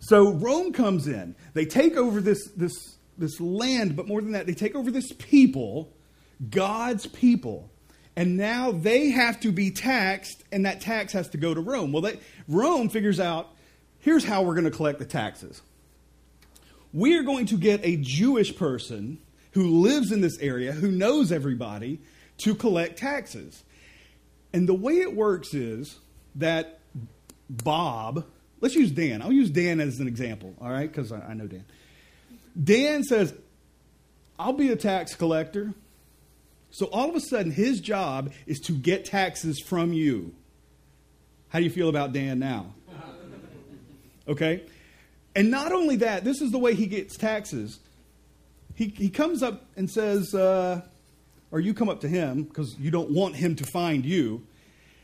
So 0.00 0.32
Rome 0.32 0.72
comes 0.72 1.06
in. 1.08 1.34
They 1.54 1.64
take 1.64 1.96
over 1.96 2.20
this 2.20 2.50
this 2.56 2.72
this 3.18 3.40
land, 3.40 3.96
but 3.96 4.06
more 4.06 4.20
than 4.20 4.32
that, 4.32 4.46
they 4.46 4.54
take 4.54 4.74
over 4.74 4.90
this 4.90 5.12
people, 5.12 5.92
God's 6.50 7.06
people. 7.06 7.70
And 8.16 8.36
now 8.36 8.70
they 8.70 9.10
have 9.10 9.40
to 9.40 9.50
be 9.50 9.70
taxed, 9.70 10.44
and 10.52 10.66
that 10.66 10.80
tax 10.80 11.12
has 11.12 11.28
to 11.30 11.38
go 11.38 11.52
to 11.52 11.60
Rome. 11.60 11.92
Well, 11.92 12.02
they, 12.02 12.18
Rome 12.46 12.88
figures 12.88 13.18
out 13.18 13.48
here's 14.00 14.24
how 14.24 14.42
we're 14.42 14.54
going 14.54 14.64
to 14.64 14.70
collect 14.70 14.98
the 14.98 15.04
taxes. 15.04 15.62
We 16.92 17.16
are 17.16 17.22
going 17.22 17.46
to 17.46 17.56
get 17.56 17.80
a 17.82 17.96
Jewish 17.96 18.54
person 18.56 19.18
who 19.52 19.80
lives 19.80 20.12
in 20.12 20.20
this 20.20 20.38
area, 20.38 20.72
who 20.72 20.90
knows 20.90 21.32
everybody, 21.32 22.00
to 22.38 22.54
collect 22.54 22.98
taxes. 22.98 23.64
And 24.52 24.68
the 24.68 24.74
way 24.74 24.98
it 24.98 25.14
works 25.16 25.54
is 25.54 25.98
that 26.36 26.80
Bob, 27.48 28.24
let's 28.60 28.74
use 28.74 28.90
Dan. 28.90 29.22
I'll 29.22 29.32
use 29.32 29.50
Dan 29.50 29.80
as 29.80 29.98
an 30.00 30.06
example, 30.06 30.54
all 30.60 30.70
right, 30.70 30.90
because 30.90 31.10
I, 31.10 31.20
I 31.20 31.34
know 31.34 31.46
Dan. 31.46 31.64
Dan 32.62 33.02
says, 33.02 33.34
I'll 34.38 34.52
be 34.52 34.70
a 34.70 34.76
tax 34.76 35.14
collector. 35.14 35.74
So 36.70 36.86
all 36.86 37.08
of 37.08 37.14
a 37.14 37.20
sudden, 37.20 37.52
his 37.52 37.80
job 37.80 38.32
is 38.46 38.58
to 38.60 38.72
get 38.72 39.04
taxes 39.04 39.60
from 39.60 39.92
you. 39.92 40.34
How 41.48 41.58
do 41.60 41.64
you 41.64 41.70
feel 41.70 41.88
about 41.88 42.12
Dan 42.12 42.38
now? 42.38 42.74
Okay? 44.26 44.62
And 45.36 45.50
not 45.50 45.72
only 45.72 45.96
that, 45.96 46.24
this 46.24 46.40
is 46.40 46.50
the 46.50 46.58
way 46.58 46.74
he 46.74 46.86
gets 46.86 47.16
taxes. 47.16 47.78
He, 48.74 48.86
he 48.88 49.08
comes 49.08 49.42
up 49.42 49.64
and 49.76 49.88
says, 49.88 50.34
uh, 50.34 50.80
or 51.50 51.60
you 51.60 51.74
come 51.74 51.88
up 51.88 52.00
to 52.00 52.08
him 52.08 52.42
because 52.42 52.76
you 52.78 52.90
don't 52.90 53.10
want 53.10 53.36
him 53.36 53.54
to 53.56 53.64
find 53.64 54.04
you, 54.04 54.44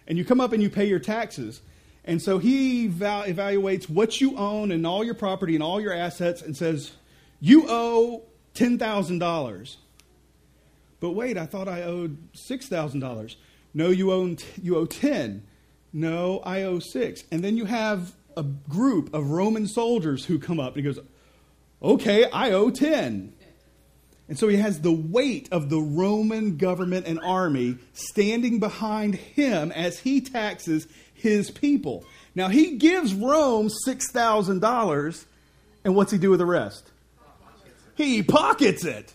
and 0.08 0.18
you 0.18 0.24
come 0.24 0.40
up 0.40 0.52
and 0.52 0.60
you 0.60 0.70
pay 0.70 0.86
your 0.86 0.98
taxes. 0.98 1.60
And 2.04 2.20
so 2.20 2.38
he 2.38 2.88
val- 2.88 3.24
evaluates 3.24 3.88
what 3.88 4.20
you 4.20 4.36
own 4.36 4.72
and 4.72 4.84
all 4.84 5.04
your 5.04 5.14
property 5.14 5.54
and 5.54 5.62
all 5.62 5.80
your 5.80 5.92
assets 5.92 6.42
and 6.42 6.56
says, 6.56 6.92
You 7.40 7.64
owe 7.68 8.22
$10,000. 8.54 9.76
But 11.00 11.10
wait, 11.10 11.38
I 11.38 11.46
thought 11.46 11.68
I 11.68 11.82
owed 11.82 12.32
$6,000. 12.34 13.36
No, 13.72 13.88
you, 13.88 14.12
own 14.12 14.36
t- 14.36 14.46
you 14.62 14.76
owe 14.76 14.86
10. 14.86 15.42
No, 15.92 16.40
I 16.40 16.62
owe 16.62 16.78
6. 16.78 17.24
And 17.32 17.42
then 17.42 17.56
you 17.56 17.64
have 17.64 18.12
a 18.36 18.42
group 18.42 19.12
of 19.14 19.30
Roman 19.30 19.66
soldiers 19.66 20.24
who 20.26 20.38
come 20.38 20.60
up 20.60 20.76
and 20.76 20.84
he 20.84 20.92
goes, 20.92 21.02
Okay, 21.82 22.28
I 22.30 22.50
owe 22.50 22.70
10. 22.70 23.32
And 24.28 24.38
so 24.38 24.46
he 24.46 24.58
has 24.58 24.80
the 24.80 24.92
weight 24.92 25.48
of 25.50 25.70
the 25.70 25.80
Roman 25.80 26.56
government 26.56 27.06
and 27.06 27.18
army 27.20 27.78
standing 27.94 28.60
behind 28.60 29.16
him 29.16 29.72
as 29.72 29.98
he 29.98 30.20
taxes 30.20 30.86
his 31.12 31.50
people. 31.50 32.04
Now 32.34 32.48
he 32.48 32.76
gives 32.76 33.12
Rome 33.12 33.70
$6,000, 33.86 35.24
and 35.84 35.96
what's 35.96 36.12
he 36.12 36.18
do 36.18 36.30
with 36.30 36.38
the 36.38 36.46
rest? 36.46 36.90
He 38.00 38.22
pockets 38.22 38.82
it. 38.86 39.12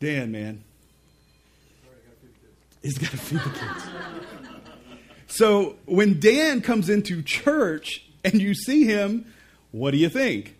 Dan, 0.00 0.32
man. 0.32 0.64
He's 2.80 2.96
got 2.96 3.10
to 3.10 3.18
feed 3.18 3.40
the 3.40 3.50
kids. 3.50 3.84
So 5.26 5.76
when 5.84 6.18
Dan 6.18 6.62
comes 6.62 6.88
into 6.88 7.20
church 7.20 8.06
and 8.24 8.40
you 8.40 8.54
see 8.54 8.84
him, 8.84 9.30
what 9.70 9.90
do 9.90 9.98
you 9.98 10.08
think? 10.08 10.56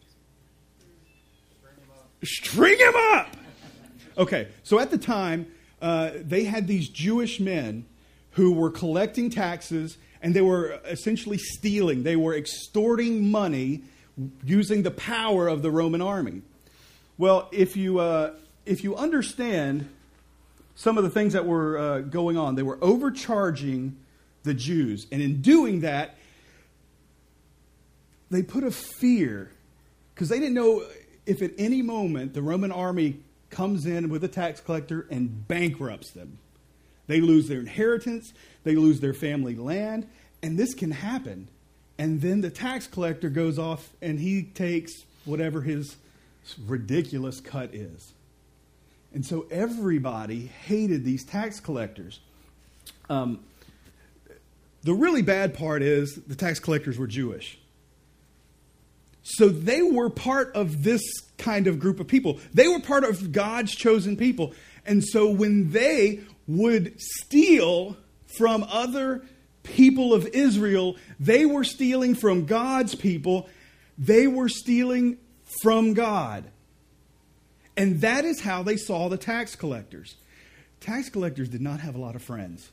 String 2.23 2.79
him 2.79 2.95
up. 2.95 3.35
Okay, 4.19 4.49
so 4.63 4.79
at 4.79 4.91
the 4.91 4.99
time, 4.99 5.47
uh, 5.81 6.11
they 6.15 6.45
had 6.45 6.67
these 6.67 6.91
Jewish 6.91 7.41
men 7.41 7.87
who 8.33 8.53
were 8.53 8.71
collecting 8.71 9.31
taxes 9.31 9.97
and 10.21 10.35
they 10.35 10.43
were 10.43 10.79
essentially 10.85 11.39
stealing. 11.39 12.03
They 12.03 12.17
were 12.17 12.37
extorting 12.37 13.31
money 13.31 13.85
using 14.45 14.83
the 14.83 14.91
power 14.91 15.49
of 15.49 15.63
the 15.63 15.71
Roman 15.71 16.03
army. 16.03 16.43
Well, 17.19 17.49
if 17.51 17.77
you, 17.77 17.99
uh, 17.99 18.35
if 18.67 18.85
you 18.85 18.97
understand 18.97 19.89
some 20.75 20.99
of 20.99 21.05
the 21.05 21.11
things 21.11 21.33
that 21.33 21.47
were 21.47 21.79
uh, 21.79 22.01
going 22.01 22.37
on, 22.37 22.55
they 22.55 22.63
were 22.63 22.79
overcharging 22.83 23.97
the 24.43 24.53
Jews. 24.53 25.07
And 25.11 25.23
in 25.23 25.41
doing 25.41 25.81
that, 25.81 26.17
they 28.31 28.43
put 28.43 28.65
a 28.65 28.71
fear 28.71 29.51
because 30.15 30.29
they 30.29 30.39
didn't 30.39 30.55
know 30.55 30.85
if 31.25 31.43
at 31.43 31.53
any 31.59 31.83
moment 31.83 32.35
the 32.35 32.43
Roman 32.43 32.73
army 32.73 33.19
comes 33.51 33.87
in 33.87 34.09
with 34.09 34.23
a 34.25 34.29
tax 34.29 34.61
collector 34.61 35.07
and 35.11 35.47
bankrupts 35.49 36.11
them. 36.13 36.39
They 37.07 37.21
lose 37.21 37.49
their 37.49 37.61
inheritance, 37.61 38.33
they 38.65 38.75
lose 38.75 39.01
their 39.01 39.15
family 39.15 39.55
land, 39.55 40.09
and 40.43 40.59
this 40.59 40.75
can 40.75 40.91
happen. 40.91 41.49
And 41.99 42.21
then 42.21 42.41
the 42.41 42.51
tax 42.51 42.87
collector 42.87 43.31
goes 43.31 43.59
off 43.59 43.91
and 44.03 44.19
he 44.19 44.43
takes 44.43 44.93
whatever 45.25 45.63
his 45.63 45.97
ridiculous 46.67 47.41
cut 47.41 47.75
is. 47.75 48.13
And 49.13 49.25
so 49.25 49.47
everybody 49.51 50.47
hated 50.47 51.05
these 51.05 51.25
tax 51.25 51.61
collectors. 51.61 52.21
Um, 53.09 53.41
the 54.83 54.95
really 54.95 55.23
bad 55.23 55.55
part 55.55 55.83
is 55.83 56.15
the 56.15 56.35
tax 56.35 56.61
collectors 56.61 56.99
were 56.99 57.07
Jewish. 57.07 57.59
So 59.23 59.49
they 59.49 59.83
were 59.83 60.09
part 60.09 60.55
of 60.55 60.85
this 60.85 61.03
kind 61.39 61.67
of 61.67 61.81
group 61.81 61.99
of 61.99 62.07
people. 62.07 62.39
They 62.55 62.69
were 62.69 62.79
part 62.79 63.03
of 63.03 63.33
God's 63.33 63.75
chosen 63.75 64.17
people. 64.17 64.55
And 64.85 65.03
so 65.03 65.29
when 65.29 65.73
they 65.73 66.21
would 66.47 67.01
steal 67.01 67.97
from 68.39 68.65
other 68.71 69.25
people 69.65 70.15
of 70.15 70.27
Israel, 70.29 70.97
they 71.19 71.45
were 71.45 71.65
stealing 71.65 72.15
from 72.15 72.47
God's 72.47 72.95
people. 72.95 73.49
They 73.99 74.29
were 74.29 74.49
stealing 74.49 75.19
from 75.63 75.95
God. 75.95 76.45
And 77.77 78.01
that 78.01 78.25
is 78.25 78.41
how 78.41 78.63
they 78.63 78.77
saw 78.77 79.09
the 79.09 79.19
tax 79.19 79.55
collectors. 79.55 80.17
Tax 80.81 81.09
collectors 81.11 81.49
did 81.49 81.61
not 81.61 81.81
have 81.81 81.95
a 81.95 81.99
lot 81.99 82.15
of 82.15 82.23
friends, 82.23 82.71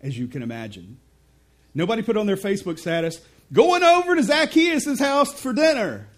as 0.00 0.16
you 0.16 0.28
can 0.28 0.42
imagine. 0.42 0.98
Nobody 1.74 2.02
put 2.02 2.16
on 2.16 2.26
their 2.26 2.36
Facebook 2.36 2.78
status, 2.78 3.20
going 3.52 3.82
over 3.82 4.14
to 4.14 4.22
Zacchaeus' 4.22 4.98
house 4.98 5.32
for 5.32 5.52
dinner. 5.52 6.08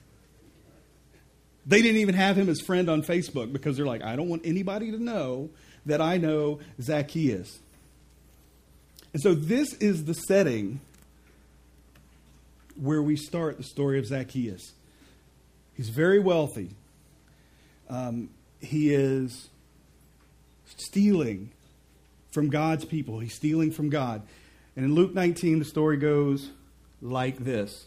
They 1.66 1.82
didn't 1.82 2.00
even 2.00 2.14
have 2.14 2.36
him 2.36 2.48
as 2.48 2.60
friend 2.60 2.88
on 2.88 3.02
Facebook 3.02 3.52
because 3.52 3.76
they're 3.76 3.86
like, 3.86 4.02
I 4.02 4.16
don't 4.16 4.28
want 4.28 4.42
anybody 4.44 4.90
to 4.90 5.02
know 5.02 5.50
that 5.86 6.00
I 6.00 6.16
know 6.16 6.60
Zacchaeus. 6.80 7.60
And 9.12 9.22
so 9.22 9.34
this 9.34 9.74
is 9.74 10.04
the 10.04 10.14
setting 10.14 10.80
where 12.76 13.02
we 13.02 13.16
start 13.16 13.58
the 13.58 13.62
story 13.62 13.98
of 13.98 14.06
Zacchaeus. 14.06 14.72
He's 15.80 15.88
very 15.88 16.18
wealthy. 16.18 16.68
Um, 17.88 18.28
he 18.60 18.92
is 18.92 19.48
stealing 20.66 21.52
from 22.32 22.50
God's 22.50 22.84
people. 22.84 23.18
He's 23.20 23.32
stealing 23.32 23.70
from 23.70 23.88
God. 23.88 24.20
And 24.76 24.84
in 24.84 24.94
Luke 24.94 25.14
19, 25.14 25.58
the 25.58 25.64
story 25.64 25.96
goes 25.96 26.50
like 27.00 27.38
this 27.38 27.86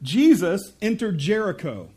Jesus 0.00 0.72
entered 0.80 1.18
Jericho. 1.18 1.88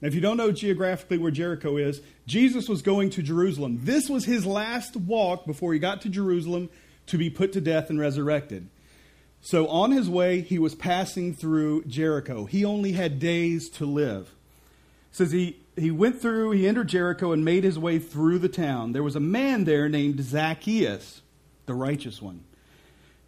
Now, 0.00 0.08
if 0.08 0.14
you 0.16 0.20
don't 0.20 0.36
know 0.36 0.50
geographically 0.50 1.18
where 1.18 1.30
Jericho 1.30 1.76
is, 1.76 2.00
Jesus 2.26 2.68
was 2.68 2.82
going 2.82 3.10
to 3.10 3.22
Jerusalem. 3.22 3.78
This 3.84 4.08
was 4.08 4.24
his 4.24 4.44
last 4.44 4.96
walk 4.96 5.46
before 5.46 5.72
he 5.72 5.78
got 5.78 6.02
to 6.02 6.08
Jerusalem 6.08 6.68
to 7.06 7.16
be 7.16 7.30
put 7.30 7.52
to 7.52 7.60
death 7.60 7.90
and 7.90 8.00
resurrected. 8.00 8.68
So, 9.46 9.68
on 9.68 9.90
his 9.90 10.08
way, 10.08 10.40
he 10.40 10.58
was 10.58 10.74
passing 10.74 11.34
through 11.34 11.84
Jericho. 11.84 12.46
He 12.46 12.64
only 12.64 12.92
had 12.92 13.18
days 13.18 13.68
to 13.70 13.84
live. 13.84 14.34
It 15.10 15.16
says 15.16 15.32
he, 15.32 15.60
he 15.76 15.90
went 15.90 16.22
through, 16.22 16.52
he 16.52 16.66
entered 16.66 16.88
Jericho 16.88 17.30
and 17.30 17.44
made 17.44 17.62
his 17.62 17.78
way 17.78 17.98
through 17.98 18.38
the 18.38 18.48
town. 18.48 18.92
There 18.92 19.02
was 19.02 19.16
a 19.16 19.20
man 19.20 19.64
there 19.64 19.86
named 19.86 20.24
Zacchaeus, 20.24 21.20
the 21.66 21.74
righteous 21.74 22.22
one. 22.22 22.44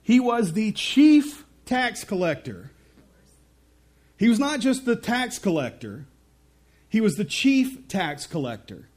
He 0.02 0.18
was 0.18 0.54
the 0.54 0.72
chief 0.72 1.44
tax 1.66 2.02
collector. 2.02 2.70
He 4.18 4.30
was 4.30 4.38
not 4.38 4.60
just 4.60 4.86
the 4.86 4.96
tax 4.96 5.38
collector, 5.38 6.06
he 6.88 7.02
was 7.02 7.16
the 7.16 7.26
chief 7.26 7.88
tax 7.88 8.26
collector, 8.26 8.88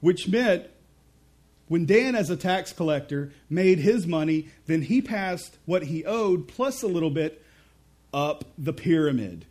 which 0.00 0.28
meant 0.28 0.66
when 1.68 1.86
Dan, 1.86 2.14
as 2.14 2.30
a 2.30 2.36
tax 2.36 2.72
collector, 2.72 3.32
made 3.48 3.78
his 3.78 4.06
money, 4.06 4.48
then 4.66 4.82
he 4.82 5.00
passed 5.00 5.56
what 5.66 5.84
he 5.84 6.04
owed 6.04 6.48
plus 6.48 6.82
a 6.82 6.86
little 6.86 7.10
bit 7.10 7.42
up 8.12 8.44
the 8.56 8.72
pyramid. 8.72 9.46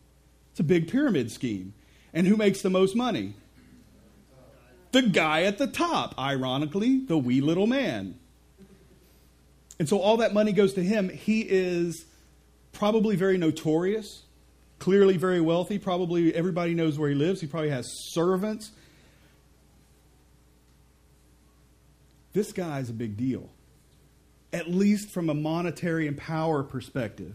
It's 0.52 0.60
a 0.60 0.64
big 0.64 0.90
pyramid 0.90 1.32
scheme. 1.32 1.74
And 2.14 2.28
who 2.28 2.36
makes 2.36 2.62
the 2.62 2.70
most 2.70 2.96
money? 2.96 3.36
The 4.92 5.04
guy 5.04 5.44
at 5.44 5.58
the 5.58 5.68
top, 5.68 6.18
ironically, 6.18 7.00
the 7.00 7.18
wee 7.18 7.42
little 7.42 7.68
man. 7.68 8.18
And 9.80 9.88
so 9.88 10.00
all 10.00 10.18
that 10.18 10.34
money 10.34 10.54
goes 10.54 10.74
to 10.74 10.84
him. 10.84 11.10
He 11.10 11.42
is 11.42 12.06
probably 12.72 13.16
very 13.16 13.38
notorious 13.38 14.24
clearly 14.80 15.18
very 15.18 15.42
wealthy. 15.42 15.80
Probably 15.80 16.34
everybody 16.34 16.74
knows 16.74 16.98
where 16.98 17.10
he 17.10 17.16
lives. 17.16 17.42
He 17.42 17.48
probably 17.48 17.70
has 17.70 17.88
servants. 18.12 18.72
This 22.38 22.54
guy 22.54 22.82
is 22.82 22.92
a 22.92 22.94
big 22.94 23.18
deal, 23.18 23.50
at 24.54 24.70
least 24.70 25.10
from 25.10 25.28
a 25.28 25.34
monetary 25.34 26.08
and 26.08 26.16
power 26.16 26.62
perspective. 26.62 27.34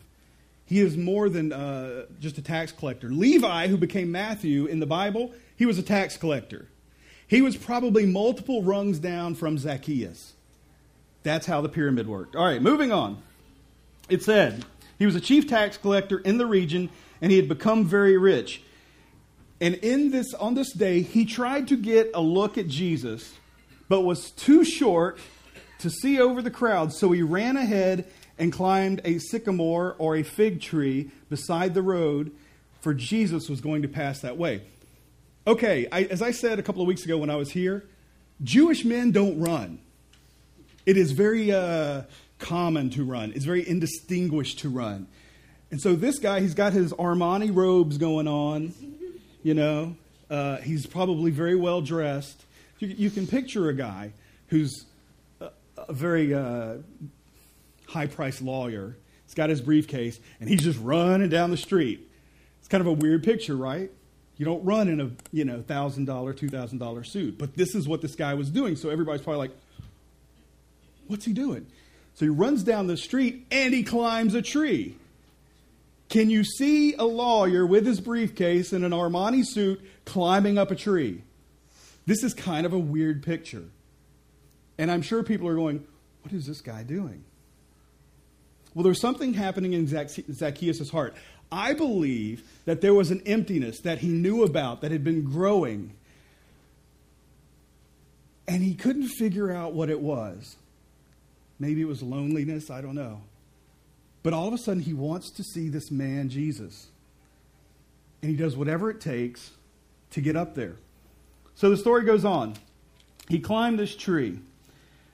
He 0.64 0.78
is 0.78 0.96
more 0.96 1.28
than 1.28 1.52
uh, 1.52 2.06
just 2.20 2.38
a 2.38 2.40
tax 2.40 2.70
collector. 2.70 3.08
Levi, 3.08 3.66
who 3.66 3.76
became 3.76 4.12
Matthew 4.12 4.66
in 4.66 4.78
the 4.78 4.86
Bible, 4.86 5.32
he 5.56 5.66
was 5.66 5.76
a 5.76 5.82
tax 5.82 6.16
collector. 6.16 6.68
He 7.26 7.42
was 7.42 7.56
probably 7.56 8.06
multiple 8.06 8.62
rungs 8.62 9.00
down 9.00 9.34
from 9.34 9.58
Zacchaeus. 9.58 10.34
That's 11.24 11.46
how 11.46 11.62
the 11.62 11.68
pyramid 11.68 12.06
worked. 12.06 12.36
All 12.36 12.44
right, 12.44 12.62
moving 12.62 12.92
on. 12.92 13.20
It 14.08 14.22
said, 14.22 14.64
he 15.00 15.06
was 15.06 15.16
a 15.16 15.20
chief 15.20 15.48
tax 15.48 15.76
collector 15.78 16.20
in 16.20 16.38
the 16.38 16.46
region 16.46 16.90
and 17.20 17.32
he 17.32 17.38
had 17.38 17.48
become 17.48 17.86
very 17.86 18.16
rich. 18.16 18.62
And 19.60 19.74
in 19.74 20.12
this 20.12 20.32
on 20.32 20.54
this 20.54 20.72
day 20.72 21.02
he 21.02 21.24
tried 21.24 21.66
to 21.68 21.76
get 21.76 22.12
a 22.14 22.20
look 22.20 22.56
at 22.56 22.68
Jesus, 22.68 23.34
but 23.92 24.04
was 24.04 24.30
too 24.30 24.64
short 24.64 25.18
to 25.78 25.90
see 25.90 26.18
over 26.18 26.40
the 26.40 26.50
crowd, 26.50 26.94
so 26.94 27.12
he 27.12 27.20
ran 27.20 27.58
ahead 27.58 28.06
and 28.38 28.50
climbed 28.50 29.02
a 29.04 29.18
sycamore 29.18 29.96
or 29.98 30.16
a 30.16 30.22
fig 30.22 30.62
tree 30.62 31.10
beside 31.28 31.74
the 31.74 31.82
road, 31.82 32.32
for 32.80 32.94
Jesus 32.94 33.50
was 33.50 33.60
going 33.60 33.82
to 33.82 33.88
pass 33.88 34.20
that 34.20 34.38
way. 34.38 34.62
Okay, 35.46 35.88
I, 35.92 36.04
as 36.04 36.22
I 36.22 36.30
said 36.30 36.58
a 36.58 36.62
couple 36.62 36.80
of 36.80 36.88
weeks 36.88 37.04
ago 37.04 37.18
when 37.18 37.28
I 37.28 37.36
was 37.36 37.50
here, 37.50 37.84
Jewish 38.42 38.82
men 38.82 39.10
don't 39.10 39.38
run. 39.38 39.78
It 40.86 40.96
is 40.96 41.12
very 41.12 41.52
uh, 41.52 42.04
common 42.38 42.88
to 42.92 43.04
run. 43.04 43.34
It's 43.34 43.44
very 43.44 43.68
indistinguished 43.68 44.60
to 44.60 44.70
run. 44.70 45.06
And 45.70 45.82
so 45.82 45.96
this 45.96 46.18
guy, 46.18 46.40
he's 46.40 46.54
got 46.54 46.72
his 46.72 46.94
Armani 46.94 47.54
robes 47.54 47.98
going 47.98 48.26
on, 48.26 48.72
you 49.42 49.52
know. 49.52 49.96
Uh, 50.30 50.56
he's 50.62 50.86
probably 50.86 51.30
very 51.30 51.56
well 51.56 51.82
dressed. 51.82 52.42
You, 52.82 52.88
you, 52.88 53.10
can 53.10 53.28
picture 53.28 53.68
a 53.68 53.74
guy 53.74 54.12
who's 54.48 54.86
a, 55.40 55.50
a 55.78 55.92
very 55.92 56.34
uh, 56.34 56.78
high 57.86 58.08
priced 58.08 58.42
lawyer. 58.42 58.96
He's 59.24 59.34
got 59.34 59.50
his 59.50 59.60
briefcase, 59.60 60.18
and 60.40 60.48
he's 60.48 60.64
just 60.64 60.80
running 60.80 61.28
down 61.28 61.52
the 61.52 61.56
street. 61.56 62.10
It's 62.58 62.66
kind 62.66 62.80
of 62.80 62.88
a 62.88 62.92
weird 62.92 63.22
picture, 63.22 63.54
right? 63.54 63.88
You 64.36 64.44
don't 64.44 64.64
run 64.64 64.88
in 64.88 65.00
a 65.00 65.10
you 65.30 65.44
know 65.44 65.62
thousand 65.62 66.06
dollar, 66.06 66.32
two 66.32 66.48
thousand 66.48 66.78
dollar 66.78 67.04
suit, 67.04 67.38
but 67.38 67.54
this 67.56 67.76
is 67.76 67.86
what 67.86 68.02
this 68.02 68.16
guy 68.16 68.34
was 68.34 68.50
doing. 68.50 68.74
So 68.74 68.90
everybody's 68.90 69.22
probably 69.22 69.38
like, 69.38 69.56
"What's 71.06 71.24
he 71.24 71.32
doing?" 71.32 71.68
So 72.14 72.24
he 72.24 72.30
runs 72.30 72.64
down 72.64 72.88
the 72.88 72.96
street 72.96 73.46
and 73.52 73.72
he 73.72 73.84
climbs 73.84 74.34
a 74.34 74.42
tree. 74.42 74.96
Can 76.08 76.30
you 76.30 76.42
see 76.42 76.94
a 76.94 77.04
lawyer 77.04 77.64
with 77.64 77.86
his 77.86 78.00
briefcase 78.00 78.72
in 78.72 78.82
an 78.82 78.90
Armani 78.90 79.46
suit 79.46 79.80
climbing 80.04 80.58
up 80.58 80.72
a 80.72 80.74
tree? 80.74 81.22
This 82.06 82.22
is 82.22 82.34
kind 82.34 82.66
of 82.66 82.72
a 82.72 82.78
weird 82.78 83.22
picture. 83.22 83.64
And 84.78 84.90
I'm 84.90 85.02
sure 85.02 85.22
people 85.22 85.48
are 85.48 85.54
going, 85.54 85.86
What 86.22 86.32
is 86.32 86.46
this 86.46 86.60
guy 86.60 86.82
doing? 86.82 87.24
Well, 88.74 88.82
there's 88.82 89.00
something 89.00 89.34
happening 89.34 89.74
in 89.74 89.86
Zacchaeus' 89.86 90.90
heart. 90.90 91.14
I 91.50 91.74
believe 91.74 92.42
that 92.64 92.80
there 92.80 92.94
was 92.94 93.10
an 93.10 93.22
emptiness 93.26 93.80
that 93.80 93.98
he 93.98 94.08
knew 94.08 94.42
about 94.42 94.80
that 94.80 94.90
had 94.90 95.04
been 95.04 95.22
growing, 95.22 95.92
and 98.48 98.62
he 98.62 98.74
couldn't 98.74 99.08
figure 99.08 99.52
out 99.52 99.74
what 99.74 99.90
it 99.90 100.00
was. 100.00 100.56
Maybe 101.58 101.82
it 101.82 101.86
was 101.86 102.02
loneliness, 102.02 102.70
I 102.70 102.80
don't 102.80 102.94
know. 102.94 103.20
But 104.22 104.32
all 104.32 104.48
of 104.48 104.54
a 104.54 104.58
sudden, 104.58 104.82
he 104.82 104.94
wants 104.94 105.30
to 105.32 105.42
see 105.42 105.68
this 105.68 105.90
man, 105.90 106.30
Jesus. 106.30 106.88
And 108.22 108.30
he 108.30 108.36
does 108.36 108.56
whatever 108.56 108.88
it 108.88 109.00
takes 109.00 109.50
to 110.12 110.20
get 110.20 110.36
up 110.36 110.54
there. 110.54 110.76
So 111.54 111.70
the 111.70 111.76
story 111.76 112.04
goes 112.04 112.24
on. 112.24 112.54
He 113.28 113.38
climbed 113.38 113.78
this 113.78 113.94
tree. 113.94 114.38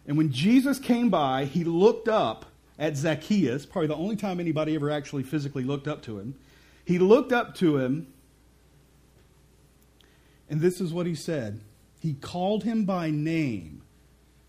And 0.06 0.16
when 0.16 0.32
Jesus 0.32 0.78
came 0.78 1.10
by, 1.10 1.44
he 1.44 1.64
looked 1.64 2.08
up 2.08 2.46
at 2.78 2.96
Zacchaeus, 2.96 3.66
probably 3.66 3.88
the 3.88 3.96
only 3.96 4.16
time 4.16 4.40
anybody 4.40 4.74
ever 4.74 4.90
actually 4.90 5.24
physically 5.24 5.64
looked 5.64 5.88
up 5.88 6.02
to 6.02 6.18
him. 6.18 6.34
He 6.84 6.98
looked 6.98 7.32
up 7.32 7.54
to 7.56 7.76
him, 7.76 8.06
and 10.48 10.60
this 10.60 10.80
is 10.80 10.92
what 10.92 11.06
he 11.06 11.14
said. 11.14 11.60
He 12.00 12.14
called 12.14 12.64
him 12.64 12.84
by 12.84 13.10
name. 13.10 13.82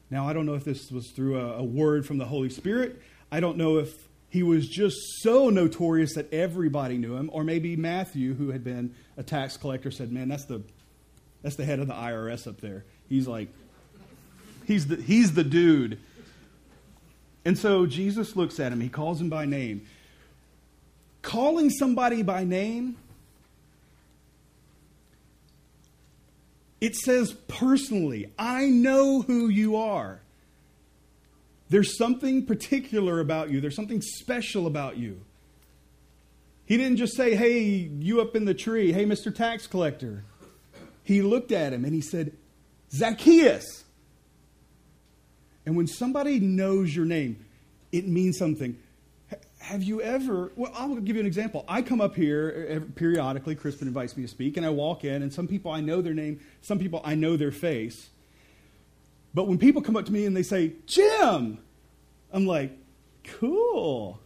Now, 0.10 0.28
I 0.28 0.34
don't 0.34 0.46
know 0.46 0.54
if 0.54 0.64
this 0.64 0.92
was 0.92 1.12
through 1.12 1.40
a, 1.40 1.58
a 1.58 1.64
word 1.64 2.06
from 2.06 2.18
the 2.18 2.26
Holy 2.26 2.50
Spirit. 2.50 3.02
I 3.32 3.40
don't 3.40 3.58
know 3.58 3.78
if 3.78 4.08
he 4.30 4.44
was 4.44 4.68
just 4.68 4.96
so 5.22 5.50
notorious 5.50 6.14
that 6.14 6.32
everybody 6.34 6.98
knew 6.98 7.16
him, 7.16 7.30
or 7.34 7.44
maybe 7.44 7.76
Matthew, 7.76 8.36
who 8.36 8.52
had 8.52 8.64
been 8.64 8.96
a 9.18 9.24
tax 9.24 9.58
collector, 9.58 9.92
said, 9.92 10.12
"Man, 10.12 10.30
that's 10.30 10.46
the 10.46 10.62
that's 11.42 11.56
the 11.56 11.66
head 11.66 11.80
of 11.80 11.88
the 11.88 11.94
IRS 11.94 12.48
up 12.48 12.62
there. 12.62 12.86
He's 13.08 13.28
like, 13.28 13.50
he's 14.66 14.88
the 14.88 14.96
he's 14.98 15.34
the 15.34 15.44
dude." 15.44 16.00
And 17.46 17.58
so 17.58 17.86
Jesus 17.86 18.36
looks 18.36 18.60
at 18.60 18.72
him. 18.72 18.82
He 18.82 18.90
calls 18.90 19.22
him 19.22 19.30
by 19.30 19.46
name. 19.46 19.86
Calling 21.22 21.70
somebody 21.70 22.22
by 22.22 22.44
name, 22.44 22.98
it 26.82 26.96
says 26.96 27.34
personally, 27.48 28.32
I 28.38 28.66
know 28.66 29.22
who 29.22 29.48
you 29.50 29.76
are. 29.76 30.22
There's 31.70 31.98
something 31.98 32.46
particular 32.46 33.20
about 33.20 33.52
you, 33.52 33.62
there's 33.62 33.76
something 33.76 34.02
special 34.02 34.66
about 34.66 34.98
you. 34.98 35.20
He 36.66 36.78
didn't 36.78 36.98
just 36.98 37.16
say, 37.16 37.36
Hey, 37.36 37.62
you 38.00 38.22
up 38.22 38.36
in 38.36 38.46
the 38.46 38.54
tree, 38.54 38.92
hey, 38.92 39.06
Mr. 39.06 39.34
Tax 39.34 39.66
Collector. 39.68 40.24
He 41.10 41.24
looked 41.24 41.52
at 41.52 41.74
him 41.74 41.86
and 41.86 41.94
he 41.96 42.02
said, 42.02 42.34
Zacchaeus. 42.92 43.84
And 45.66 45.76
when 45.76 45.88
somebody 45.88 46.40
knows 46.40 46.96
your 46.96 47.06
name, 47.06 47.44
it 47.92 48.08
means 48.08 48.38
something. 48.38 48.78
Have 49.58 49.82
you 49.82 50.04
ever? 50.04 50.52
Well, 50.56 50.72
I'll 50.76 50.94
give 50.98 51.16
you 51.16 51.20
an 51.22 51.26
example. 51.26 51.66
I 51.68 51.82
come 51.82 52.00
up 52.00 52.16
here 52.16 52.68
eh, 52.70 52.76
eh, 52.76 52.80
periodically. 52.94 53.56
Crispin 53.56 53.88
invites 53.88 54.16
me 54.16 54.22
to 54.22 54.30
speak, 54.30 54.56
and 54.56 54.64
I 54.64 54.70
walk 54.70 55.04
in, 55.04 55.24
and 55.24 55.34
some 55.34 55.48
people 55.48 55.72
I 55.72 55.82
know 55.82 56.04
their 56.04 56.14
name, 56.14 56.42
some 56.62 56.78
people 56.78 57.02
I 57.04 57.16
know 57.16 57.38
their 57.38 57.52
face. 57.52 58.10
But 59.34 59.48
when 59.48 59.58
people 59.58 59.82
come 59.82 59.98
up 59.98 60.06
to 60.06 60.14
me 60.14 60.26
and 60.26 60.38
they 60.38 60.44
say, 60.44 60.74
Jim, 60.86 61.58
I'm 62.32 62.46
like, 62.46 62.72
cool. 63.24 64.20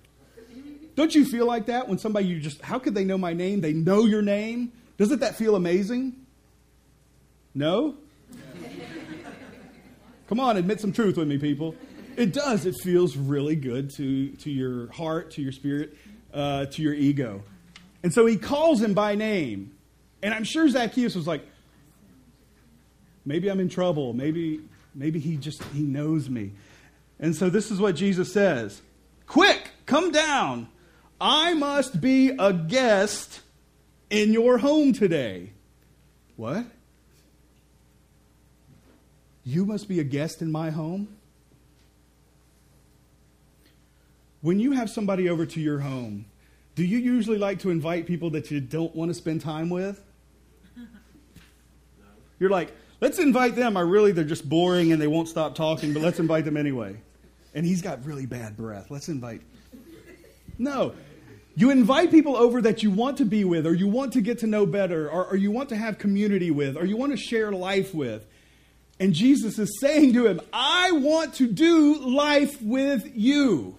Don't 0.96 1.16
you 1.16 1.24
feel 1.24 1.46
like 1.46 1.68
that 1.68 1.88
when 1.88 1.98
somebody 1.98 2.26
you 2.26 2.42
just, 2.42 2.62
how 2.62 2.78
could 2.78 2.94
they 2.94 3.06
know 3.06 3.18
my 3.18 3.32
name? 3.32 3.62
They 3.62 3.72
know 3.72 4.04
your 4.04 4.22
name. 4.22 4.74
Doesn't 4.98 5.22
that 5.22 5.38
feel 5.38 5.56
amazing? 5.56 6.18
No? 7.56 7.96
Come 10.28 10.40
on, 10.40 10.58
admit 10.58 10.80
some 10.80 10.92
truth 10.92 11.18
with 11.18 11.28
me, 11.28 11.38
people. 11.38 11.76
It 12.16 12.34
does. 12.34 12.66
It 12.66 12.76
feels 12.82 13.16
really 13.16 13.56
good 13.56 13.90
to, 13.98 14.30
to 14.30 14.52
your 14.52 14.92
heart, 14.92 15.32
to 15.32 15.42
your 15.42 15.52
spirit, 15.52 15.96
uh, 16.34 16.66
to 16.68 16.82
your 16.82 16.94
ego. 16.94 17.44
And 18.04 18.14
so 18.14 18.26
he 18.26 18.38
calls 18.38 18.82
him 18.82 18.94
by 18.94 19.16
name. 19.16 19.74
And 20.22 20.34
I'm 20.34 20.44
sure 20.44 20.68
Zacchaeus 20.70 21.16
was 21.16 21.28
like, 21.28 21.46
maybe 23.26 23.50
I'm 23.50 23.60
in 23.60 23.70
trouble. 23.70 24.14
Maybe, 24.14 24.62
maybe 24.96 25.20
he 25.20 25.38
just 25.38 25.64
he 25.66 25.82
knows 25.82 26.30
me. 26.30 26.52
And 27.20 27.36
so 27.36 27.50
this 27.50 27.72
is 27.72 27.80
what 27.80 27.96
Jesus 27.96 28.34
says. 28.34 28.82
Quick, 29.28 29.70
come 29.86 30.12
down. 30.12 30.68
I 31.20 31.54
must 31.54 32.02
be 32.02 32.30
a 32.38 32.54
guest 32.54 33.42
in 34.10 34.34
your 34.34 34.58
home 34.58 34.94
today. 34.94 35.52
What? 36.36 36.66
You 39.44 39.66
must 39.66 39.88
be 39.88 40.00
a 40.00 40.04
guest 40.04 40.42
in 40.42 40.52
my 40.52 40.70
home? 40.70 41.18
When 44.42 44.60
you 44.60 44.72
have 44.74 44.90
somebody 44.90 45.30
over 45.30 45.46
to 45.46 45.60
your 45.62 45.80
home, 45.80 46.26
do 46.76 46.84
you 46.84 46.98
usually 46.98 47.38
like 47.38 47.60
to 47.60 47.70
invite 47.70 48.08
people 48.08 48.30
that 48.32 48.52
you 48.52 48.60
don't 48.60 48.96
want 48.96 49.10
to 49.10 49.14
spend 49.14 49.42
time 49.42 49.70
with? 49.70 50.02
You're 52.40 52.50
like, 52.50 52.74
let's 53.00 53.20
invite 53.20 53.56
them. 53.56 53.78
I 53.78 53.82
really, 53.82 54.12
they're 54.12 54.24
just 54.24 54.48
boring 54.50 54.92
and 54.92 55.02
they 55.02 55.08
won't 55.08 55.28
stop 55.28 55.56
talking, 55.56 55.94
but 55.94 56.02
let's 56.02 56.20
invite 56.20 56.46
them 56.46 56.58
anyway. 56.58 56.98
And 57.54 57.66
he's 57.66 57.82
got 57.82 58.04
really 58.06 58.26
bad 58.26 58.58
breath. 58.58 58.90
Let's 58.90 59.10
invite. 59.10 59.42
No. 60.60 60.94
You 61.56 61.72
invite 61.72 62.12
people 62.12 62.38
over 62.38 62.62
that 62.62 62.84
you 62.84 62.92
want 62.92 63.18
to 63.18 63.26
be 63.26 63.44
with, 63.44 63.66
or 63.66 63.74
you 63.74 63.88
want 63.88 64.14
to 64.14 64.22
get 64.22 64.40
to 64.40 64.48
know 64.48 64.68
better, 64.68 65.10
or, 65.10 65.26
or 65.26 65.36
you 65.36 65.50
want 65.50 65.70
to 65.70 65.76
have 65.76 65.98
community 65.98 66.52
with, 66.52 66.78
or 66.78 66.86
you 66.86 66.96
want 66.96 67.12
to 67.12 67.18
share 67.18 67.52
life 67.52 67.94
with. 67.94 68.24
And 69.00 69.14
Jesus 69.14 69.60
is 69.60 69.80
saying 69.80 70.14
to 70.14 70.28
him, 70.28 70.40
I 70.52 70.92
want 70.92 71.36
to 71.36 71.48
do 71.48 72.00
life 72.00 72.62
with 72.62 73.12
you. 73.16 73.78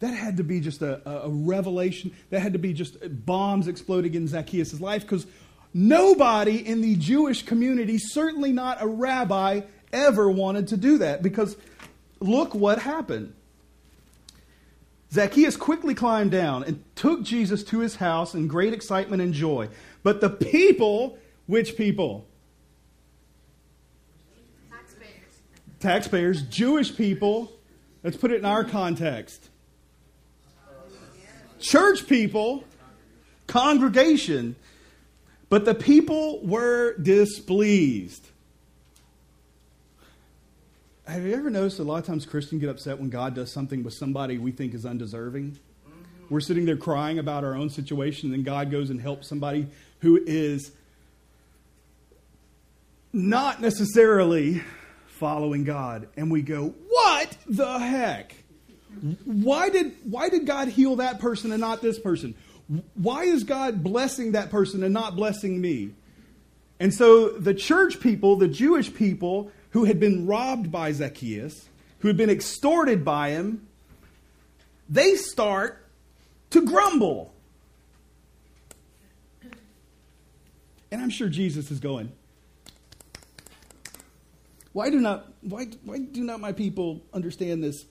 That 0.00 0.14
had 0.14 0.38
to 0.38 0.44
be 0.44 0.60
just 0.60 0.82
a, 0.82 1.26
a 1.26 1.28
revelation. 1.28 2.12
That 2.30 2.40
had 2.40 2.54
to 2.54 2.58
be 2.58 2.72
just 2.72 2.96
bombs 3.24 3.68
exploding 3.68 4.14
in 4.14 4.26
Zacchaeus' 4.26 4.80
life 4.80 5.02
because 5.02 5.26
nobody 5.72 6.56
in 6.56 6.80
the 6.80 6.96
Jewish 6.96 7.44
community, 7.44 7.98
certainly 7.98 8.52
not 8.52 8.82
a 8.82 8.86
rabbi, 8.86 9.60
ever 9.92 10.28
wanted 10.30 10.68
to 10.68 10.76
do 10.76 10.98
that 10.98 11.22
because 11.22 11.56
look 12.20 12.54
what 12.54 12.80
happened. 12.80 13.34
Zacchaeus 15.12 15.56
quickly 15.56 15.94
climbed 15.94 16.30
down 16.30 16.64
and 16.64 16.82
took 16.96 17.22
Jesus 17.22 17.62
to 17.64 17.80
his 17.80 17.96
house 17.96 18.34
in 18.34 18.48
great 18.48 18.72
excitement 18.72 19.20
and 19.20 19.34
joy. 19.34 19.68
But 20.02 20.20
the 20.22 20.30
people, 20.30 21.18
which 21.46 21.76
people? 21.76 22.26
Taxpayers. 24.70 25.40
Taxpayers, 25.80 26.42
Jewish 26.42 26.96
people. 26.96 27.52
Let's 28.02 28.16
put 28.16 28.32
it 28.32 28.38
in 28.38 28.44
our 28.44 28.64
context 28.64 29.48
church 31.62 32.06
people, 32.06 32.64
congregation, 33.46 34.56
but 35.48 35.64
the 35.64 35.74
people 35.74 36.40
were 36.44 36.96
displeased. 36.98 38.28
Have 41.06 41.24
you 41.24 41.34
ever 41.34 41.50
noticed 41.50 41.78
a 41.78 41.84
lot 41.84 41.98
of 41.98 42.06
times 42.06 42.26
Christians 42.26 42.60
get 42.60 42.70
upset 42.70 42.98
when 42.98 43.10
God 43.10 43.34
does 43.34 43.52
something 43.52 43.82
with 43.82 43.94
somebody 43.94 44.38
we 44.38 44.52
think 44.52 44.74
is 44.74 44.84
undeserving? 44.84 45.58
We're 46.30 46.40
sitting 46.40 46.64
there 46.64 46.76
crying 46.76 47.18
about 47.18 47.44
our 47.44 47.54
own 47.54 47.70
situation, 47.70 48.28
and 48.28 48.34
then 48.34 48.44
God 48.44 48.70
goes 48.70 48.90
and 48.90 49.00
helps 49.00 49.28
somebody 49.28 49.66
who 50.00 50.22
is 50.24 50.72
not 53.12 53.60
necessarily 53.60 54.62
following 55.06 55.64
God. 55.64 56.08
And 56.16 56.30
we 56.30 56.42
go, 56.42 56.74
What 56.88 57.36
the 57.46 57.78
heck? 57.78 58.34
Why 59.24 59.70
did, 59.70 59.94
why 60.04 60.28
did 60.28 60.46
God 60.46 60.68
heal 60.68 60.96
that 60.96 61.18
person 61.18 61.50
and 61.50 61.60
not 61.60 61.80
this 61.80 61.98
person? 61.98 62.34
Why 62.94 63.24
is 63.24 63.44
God 63.44 63.82
blessing 63.82 64.32
that 64.32 64.50
person 64.50 64.82
and 64.82 64.92
not 64.92 65.16
blessing 65.16 65.60
me? 65.60 65.92
And 66.78 66.92
so 66.92 67.30
the 67.30 67.54
church 67.54 68.00
people, 68.00 68.36
the 68.36 68.48
Jewish 68.48 68.92
people, 68.92 69.50
who 69.70 69.84
had 69.84 69.98
been 69.98 70.26
robbed 70.26 70.70
by 70.70 70.92
Zacchaeus, 70.92 71.68
who 72.00 72.08
had 72.08 72.16
been 72.16 72.28
extorted 72.30 73.04
by 73.04 73.30
him, 73.30 73.66
they 74.88 75.14
start 75.14 75.86
to 76.50 76.60
grumble. 76.60 77.32
And 80.90 81.00
I'm 81.00 81.10
sure 81.10 81.28
Jesus 81.28 81.70
is 81.70 81.80
going, 81.80 82.12
why 84.72 84.90
do 84.90 85.00
not 85.00 85.32
why, 85.42 85.66
why 85.84 85.98
do 85.98 86.24
not 86.24 86.40
my 86.40 86.52
people 86.52 87.02
understand 87.12 87.62
this 87.62 87.84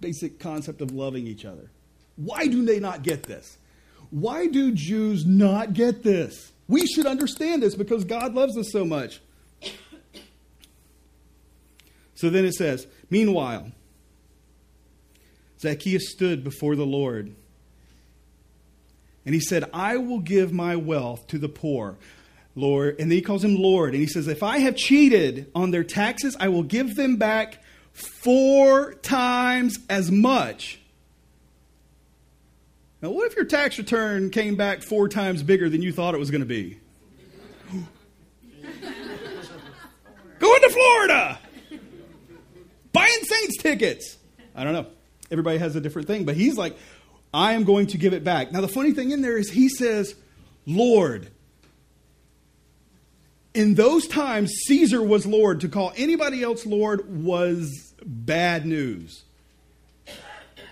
basic 0.00 0.38
concept 0.38 0.80
of 0.80 0.92
loving 0.92 1.26
each 1.26 1.44
other? 1.44 1.70
Why 2.16 2.46
do 2.46 2.64
they 2.64 2.80
not 2.80 3.02
get 3.02 3.24
this? 3.24 3.58
Why 4.10 4.46
do 4.46 4.72
Jews 4.72 5.24
not 5.24 5.72
get 5.72 6.02
this? 6.02 6.52
We 6.68 6.86
should 6.86 7.06
understand 7.06 7.62
this 7.62 7.74
because 7.74 8.04
God 8.04 8.34
loves 8.34 8.56
us 8.56 8.70
so 8.70 8.84
much. 8.84 9.20
So 12.14 12.28
then 12.28 12.44
it 12.44 12.54
says, 12.54 12.86
Meanwhile, 13.08 13.72
Zacchaeus 15.60 16.10
stood 16.10 16.44
before 16.44 16.76
the 16.76 16.86
Lord. 16.86 17.34
And 19.24 19.34
he 19.34 19.40
said, 19.40 19.64
I 19.72 19.96
will 19.96 20.20
give 20.20 20.52
my 20.52 20.76
wealth 20.76 21.26
to 21.28 21.38
the 21.38 21.48
poor. 21.48 21.96
Lord, 22.54 22.98
and 22.98 23.10
then 23.10 23.16
he 23.16 23.22
calls 23.22 23.44
him 23.44 23.56
Lord, 23.56 23.94
and 23.94 24.00
he 24.00 24.06
says, 24.06 24.26
If 24.26 24.42
I 24.42 24.58
have 24.58 24.76
cheated 24.76 25.50
on 25.54 25.70
their 25.70 25.84
taxes, 25.84 26.36
I 26.38 26.48
will 26.48 26.62
give 26.62 26.96
them 26.96 27.16
back 27.16 27.62
four 27.92 28.94
times 28.94 29.78
as 29.88 30.10
much. 30.10 30.80
Now, 33.02 33.10
what 33.10 33.26
if 33.26 33.36
your 33.36 33.46
tax 33.46 33.78
return 33.78 34.30
came 34.30 34.56
back 34.56 34.82
four 34.82 35.08
times 35.08 35.42
bigger 35.42 35.70
than 35.70 35.80
you 35.80 35.92
thought 35.92 36.14
it 36.14 36.18
was 36.18 36.30
going 36.30 36.42
to 36.42 36.46
be? 36.46 36.78
Going 40.38 40.62
to 40.62 40.70
Florida! 40.70 41.38
Buying 42.92 43.22
Saints 43.24 43.58
tickets! 43.58 44.16
I 44.54 44.64
don't 44.64 44.72
know. 44.72 44.86
Everybody 45.30 45.58
has 45.58 45.76
a 45.76 45.80
different 45.80 46.08
thing, 46.08 46.24
but 46.24 46.34
he's 46.34 46.56
like, 46.56 46.76
I 47.32 47.52
am 47.52 47.64
going 47.64 47.86
to 47.88 47.98
give 47.98 48.12
it 48.12 48.24
back. 48.24 48.50
Now, 48.52 48.60
the 48.60 48.68
funny 48.68 48.92
thing 48.92 49.10
in 49.12 49.22
there 49.22 49.36
is 49.36 49.50
he 49.50 49.68
says, 49.68 50.14
Lord. 50.66 51.30
In 53.52 53.74
those 53.74 54.06
times, 54.06 54.52
Caesar 54.66 55.02
was 55.02 55.26
Lord. 55.26 55.60
To 55.60 55.68
call 55.68 55.92
anybody 55.96 56.42
else 56.42 56.64
Lord 56.64 57.24
was 57.24 57.94
bad 58.04 58.64
news 58.66 59.24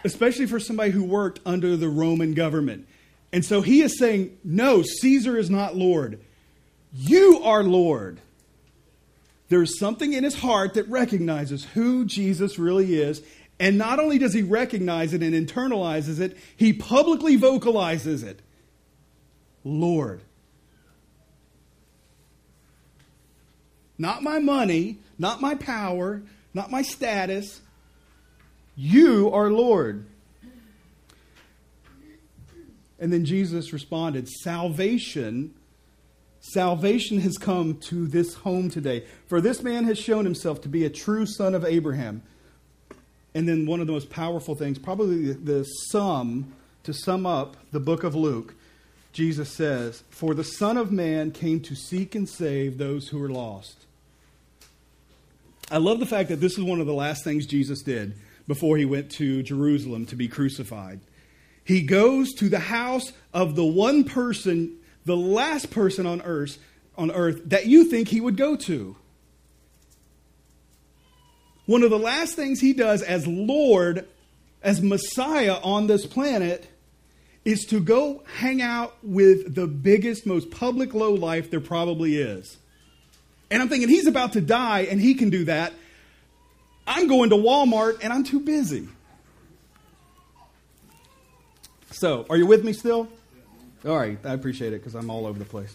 especially 0.05 0.47
for 0.47 0.61
somebody 0.61 0.91
who 0.91 1.05
worked 1.05 1.41
under 1.45 1.77
the 1.77 1.89
Roman 1.89 2.35
government. 2.35 2.87
And 3.33 3.45
so 3.45 3.61
he 3.61 3.83
is 3.83 3.99
saying, 3.99 4.37
No, 4.45 4.83
Caesar 4.83 5.37
is 5.37 5.51
not 5.51 5.77
Lord. 5.77 6.21
You 6.93 7.43
are 7.45 7.63
Lord. 7.63 8.21
There's 9.49 9.79
something 9.79 10.13
in 10.13 10.25
his 10.25 10.41
heart 10.41 10.75
that 10.75 10.89
recognizes 10.89 11.65
who 11.65 12.05
Jesus 12.05 12.59
really 12.59 13.01
is. 13.01 13.23
And 13.61 13.77
not 13.77 13.99
only 13.99 14.19
does 14.19 14.35
he 14.35 14.43
recognize 14.43 15.13
it 15.13 15.23
and 15.23 15.35
internalizes 15.35 16.21
it, 16.21 16.37
he 16.57 16.73
publicly 16.73 17.37
vocalizes 17.37 18.23
it 18.23 18.41
Lord. 19.65 20.23
Not 23.99 24.23
my 24.23 24.39
money, 24.39 24.99
not 25.19 25.41
my 25.41 25.55
power, 25.55 26.23
not 26.55 26.71
my 26.71 26.83
status, 26.83 27.61
you 28.77 29.31
are 29.33 29.51
Lord. 29.51 30.07
And 33.01 33.13
then 33.13 33.25
Jesus 33.25 33.73
responded, 33.73 34.29
Salvation, 34.29 35.55
salvation 36.41 37.21
has 37.21 37.37
come 37.39 37.79
to 37.89 38.07
this 38.07 38.35
home 38.35 38.71
today. 38.71 39.05
For 39.27 39.41
this 39.41 39.63
man 39.63 39.85
has 39.85 39.99
shown 39.99 40.25
himself 40.25 40.61
to 40.63 40.69
be 40.69 40.85
a 40.85 40.91
true 40.91 41.27
son 41.27 41.55
of 41.55 41.65
Abraham. 41.65 42.23
And 43.35 43.49
then 43.49 43.67
one 43.67 43.81
of 43.81 43.87
the 43.87 43.93
most 43.93 44.11
powerful 44.11 44.55
things, 44.55 44.79
probably 44.79 45.33
the 45.33 45.65
sum, 45.65 46.53
to 46.85 46.93
sum 46.93 47.27
up 47.27 47.57
the 47.73 47.81
book 47.81 48.03
of 48.03 48.15
Luke, 48.15 48.55
Jesus 49.13 49.51
says, 49.51 50.03
For 50.11 50.35
the 50.35 50.45
Son 50.45 50.77
of 50.77 50.93
Man 50.93 51.33
came 51.33 51.61
to 51.63 51.75
seek 51.75 52.15
and 52.15 52.29
save 52.29 52.79
those 52.79 53.09
who 53.09 53.23
are 53.23 53.29
lost. 53.29 53.87
I 55.71 55.77
love 55.79 56.01
the 56.01 56.07
fact 56.07 56.31
that 56.31 56.41
this 56.41 56.57
is 56.57 56.65
one 56.65 56.81
of 56.81 56.87
the 56.87 56.95
last 56.95 57.25
things 57.25 57.47
Jesus 57.47 57.83
did 57.83 58.15
before 58.47 58.79
he 58.79 58.87
went 58.87 59.11
to 59.13 59.43
Jerusalem 59.43 60.07
to 60.07 60.17
be 60.17 60.27
crucified. 60.27 61.01
He 61.63 61.83
goes 61.83 62.33
to 62.35 62.49
the 62.49 62.59
house 62.59 63.13
of 63.35 63.55
the 63.55 63.65
one 63.65 64.05
person, 64.05 64.79
the 65.05 65.17
last 65.17 65.71
person 65.71 66.07
on 66.07 66.23
earth, 66.23 66.59
on 66.97 67.11
earth 67.11 67.43
that 67.47 67.67
you 67.67 67.85
think 67.85 68.09
he 68.09 68.21
would 68.21 68.39
go 68.39 68.57
to. 68.57 68.97
One 71.67 71.83
of 71.83 71.91
the 71.91 71.99
last 71.99 72.35
things 72.35 72.61
he 72.61 72.73
does 72.73 73.03
as 73.03 73.27
Lord, 73.27 74.09
as 74.63 74.81
Messiah 74.81 75.59
on 75.63 75.87
this 75.87 76.07
planet, 76.07 76.67
is 77.45 77.67
to 77.67 77.81
go 77.81 78.23
hang 78.37 78.63
out 78.63 78.97
with 79.03 79.55
the 79.55 79.67
biggest, 79.67 80.25
most 80.25 80.51
public 80.51 80.95
low 80.95 81.13
life 81.13 81.51
there 81.51 81.61
probably 81.61 82.17
is. 82.17 82.57
And 83.51 83.63
I'm 83.63 83.69
thinking, 83.69 83.89
he's 83.89 84.07
about 84.07 84.35
to 84.35 84.41
die, 84.41 84.81
and 84.91 85.01
he 85.01 85.15
can 85.15 85.31
do 85.31 85.45
that. 85.45 85.73
I'm 86.89 87.07
going 87.07 87.31
to 87.31 87.37
Walmart 87.37 88.03
and 88.03 88.13
I'm 88.13 88.25
too 88.25 88.41
busy. 88.41 88.89
So, 91.91 92.27
are 92.31 92.37
you 92.37 92.47
with 92.47 92.65
me 92.65 92.73
still? 92.73 93.09
All 93.85 93.97
right, 93.97 94.19
I 94.25 94.33
appreciate 94.33 94.73
it 94.73 94.81
because 94.81 94.95
I'm 94.95 95.11
all 95.11 95.27
over 95.27 95.39
the 95.39 95.45
place. 95.45 95.75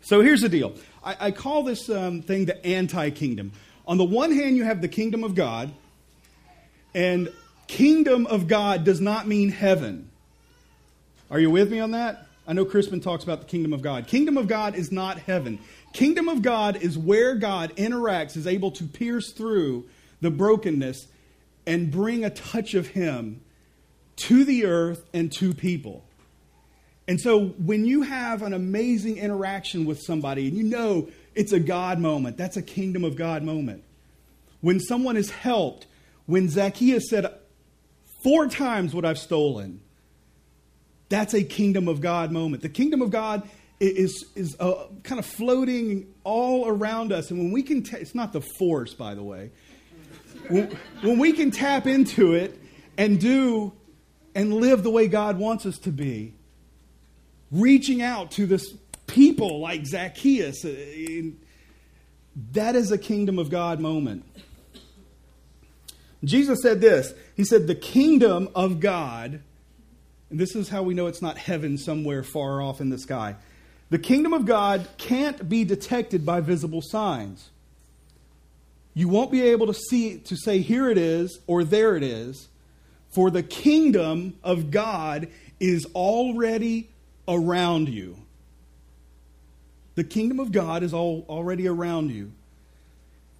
So, 0.00 0.20
here's 0.20 0.40
the 0.40 0.48
deal 0.48 0.74
I, 1.04 1.16
I 1.20 1.30
call 1.30 1.62
this 1.62 1.88
um, 1.88 2.22
thing 2.22 2.46
the 2.46 2.64
anti 2.66 3.10
kingdom. 3.10 3.52
On 3.86 3.98
the 3.98 4.04
one 4.04 4.32
hand, 4.32 4.56
you 4.56 4.64
have 4.64 4.80
the 4.80 4.88
kingdom 4.88 5.22
of 5.22 5.36
God, 5.36 5.72
and 6.92 7.32
kingdom 7.68 8.26
of 8.26 8.48
God 8.48 8.82
does 8.82 9.00
not 9.00 9.28
mean 9.28 9.50
heaven. 9.50 10.10
Are 11.30 11.38
you 11.38 11.50
with 11.50 11.70
me 11.70 11.78
on 11.78 11.92
that? 11.92 12.26
I 12.48 12.52
know 12.52 12.64
Crispin 12.64 13.00
talks 13.00 13.24
about 13.24 13.40
the 13.40 13.46
kingdom 13.46 13.72
of 13.72 13.82
God. 13.82 14.06
Kingdom 14.06 14.36
of 14.36 14.48
God 14.48 14.74
is 14.74 14.90
not 14.90 15.18
heaven. 15.18 15.58
Kingdom 15.96 16.28
of 16.28 16.42
God 16.42 16.76
is 16.76 16.98
where 16.98 17.34
God 17.34 17.74
interacts, 17.76 18.36
is 18.36 18.46
able 18.46 18.70
to 18.72 18.84
pierce 18.84 19.32
through 19.32 19.88
the 20.20 20.30
brokenness 20.30 21.06
and 21.66 21.90
bring 21.90 22.22
a 22.22 22.28
touch 22.28 22.74
of 22.74 22.88
Him 22.88 23.40
to 24.16 24.44
the 24.44 24.66
earth 24.66 25.06
and 25.14 25.32
to 25.32 25.54
people. 25.54 26.04
And 27.08 27.18
so 27.18 27.46
when 27.46 27.86
you 27.86 28.02
have 28.02 28.42
an 28.42 28.52
amazing 28.52 29.16
interaction 29.16 29.86
with 29.86 30.02
somebody 30.02 30.48
and 30.48 30.54
you 30.58 30.64
know 30.64 31.08
it's 31.34 31.52
a 31.52 31.60
God 31.60 31.98
moment, 31.98 32.36
that's 32.36 32.58
a 32.58 32.62
kingdom 32.62 33.02
of 33.02 33.16
God 33.16 33.42
moment. 33.42 33.82
When 34.60 34.80
someone 34.80 35.16
is 35.16 35.30
helped, 35.30 35.86
when 36.26 36.50
Zacchaeus 36.50 37.08
said, 37.08 37.24
Four 38.22 38.48
times 38.48 38.94
what 38.94 39.06
I've 39.06 39.18
stolen, 39.18 39.80
that's 41.08 41.32
a 41.32 41.42
kingdom 41.42 41.88
of 41.88 42.02
God 42.02 42.32
moment. 42.32 42.60
The 42.60 42.68
kingdom 42.68 43.00
of 43.00 43.10
God 43.10 43.48
is, 43.80 44.24
is 44.34 44.56
uh, 44.58 44.86
kind 45.02 45.18
of 45.18 45.26
floating 45.26 46.12
all 46.24 46.66
around 46.68 47.12
us. 47.12 47.30
And 47.30 47.38
when 47.38 47.52
we 47.52 47.62
can, 47.62 47.82
ta- 47.82 47.98
it's 47.98 48.14
not 48.14 48.32
the 48.32 48.40
force, 48.58 48.94
by 48.94 49.14
the 49.14 49.22
way. 49.22 49.50
When, 50.48 50.78
when 51.02 51.18
we 51.18 51.32
can 51.32 51.50
tap 51.50 51.86
into 51.86 52.34
it 52.34 52.58
and 52.96 53.20
do 53.20 53.72
and 54.34 54.52
live 54.52 54.82
the 54.82 54.90
way 54.90 55.08
God 55.08 55.38
wants 55.38 55.66
us 55.66 55.78
to 55.78 55.90
be, 55.90 56.34
reaching 57.50 58.02
out 58.02 58.30
to 58.32 58.46
this 58.46 58.74
people 59.06 59.60
like 59.60 59.86
Zacchaeus, 59.86 60.64
uh, 60.64 60.74
that 62.52 62.76
is 62.76 62.92
a 62.92 62.98
kingdom 62.98 63.38
of 63.38 63.50
God 63.50 63.80
moment. 63.80 64.24
Jesus 66.24 66.60
said 66.62 66.80
this 66.80 67.14
He 67.34 67.44
said, 67.44 67.66
The 67.66 67.74
kingdom 67.74 68.48
of 68.54 68.80
God, 68.80 69.42
and 70.30 70.40
this 70.40 70.54
is 70.54 70.68
how 70.68 70.82
we 70.82 70.94
know 70.94 71.06
it's 71.06 71.22
not 71.22 71.38
heaven 71.38 71.78
somewhere 71.78 72.22
far 72.22 72.60
off 72.60 72.80
in 72.80 72.90
the 72.90 72.98
sky. 72.98 73.36
The 73.90 73.98
kingdom 73.98 74.32
of 74.32 74.46
God 74.46 74.88
can't 74.98 75.48
be 75.48 75.64
detected 75.64 76.26
by 76.26 76.40
visible 76.40 76.82
signs. 76.82 77.50
You 78.94 79.08
won't 79.08 79.30
be 79.30 79.42
able 79.42 79.66
to 79.66 79.74
see 79.74 80.18
to 80.18 80.36
say 80.36 80.60
here 80.60 80.88
it 80.88 80.98
is 80.98 81.38
or 81.46 81.62
there 81.64 81.96
it 81.96 82.02
is, 82.02 82.48
for 83.10 83.30
the 83.30 83.42
kingdom 83.42 84.38
of 84.42 84.70
God 84.70 85.28
is 85.60 85.86
already 85.94 86.88
around 87.28 87.88
you. 87.88 88.16
The 89.94 90.04
kingdom 90.04 90.40
of 90.40 90.50
God 90.52 90.82
is 90.82 90.92
all, 90.92 91.24
already 91.28 91.68
around 91.68 92.10
you. 92.10 92.32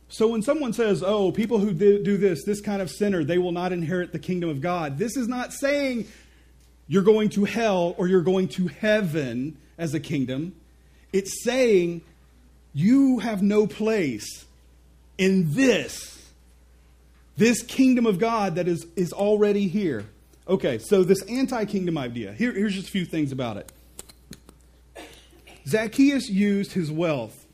So 0.08 0.28
when 0.28 0.42
someone 0.42 0.72
says, 0.72 1.02
"Oh, 1.02 1.32
people 1.32 1.58
who 1.58 1.72
do 1.72 2.16
this, 2.16 2.44
this 2.44 2.60
kind 2.60 2.80
of 2.80 2.90
sinner, 2.90 3.24
they 3.24 3.38
will 3.38 3.52
not 3.52 3.72
inherit 3.72 4.12
the 4.12 4.18
kingdom 4.18 4.48
of 4.48 4.60
God," 4.60 4.98
this 4.98 5.16
is 5.16 5.26
not 5.26 5.52
saying 5.52 6.06
you're 6.86 7.02
going 7.02 7.30
to 7.30 7.44
hell 7.44 7.94
or 7.98 8.06
you're 8.06 8.22
going 8.22 8.48
to 8.48 8.68
heaven 8.68 9.56
as 9.78 9.94
a 9.94 10.00
kingdom. 10.00 10.54
It's 11.12 11.42
saying 11.44 12.02
you 12.72 13.20
have 13.20 13.42
no 13.42 13.66
place 13.66 14.44
in 15.18 15.54
this 15.54 16.16
this 17.36 17.62
kingdom 17.62 18.06
of 18.06 18.18
God 18.18 18.54
that 18.54 18.66
is, 18.66 18.86
is 18.96 19.12
already 19.12 19.68
here. 19.68 20.06
Okay, 20.48 20.78
so 20.78 21.02
this 21.02 21.22
anti 21.22 21.64
kingdom 21.64 21.98
idea. 21.98 22.32
Here, 22.32 22.52
here's 22.52 22.74
just 22.74 22.88
a 22.88 22.90
few 22.90 23.04
things 23.04 23.32
about 23.32 23.56
it. 23.58 23.72
Zacchaeus 25.66 26.28
used 26.28 26.72
his 26.72 26.90
wealth 26.92 27.46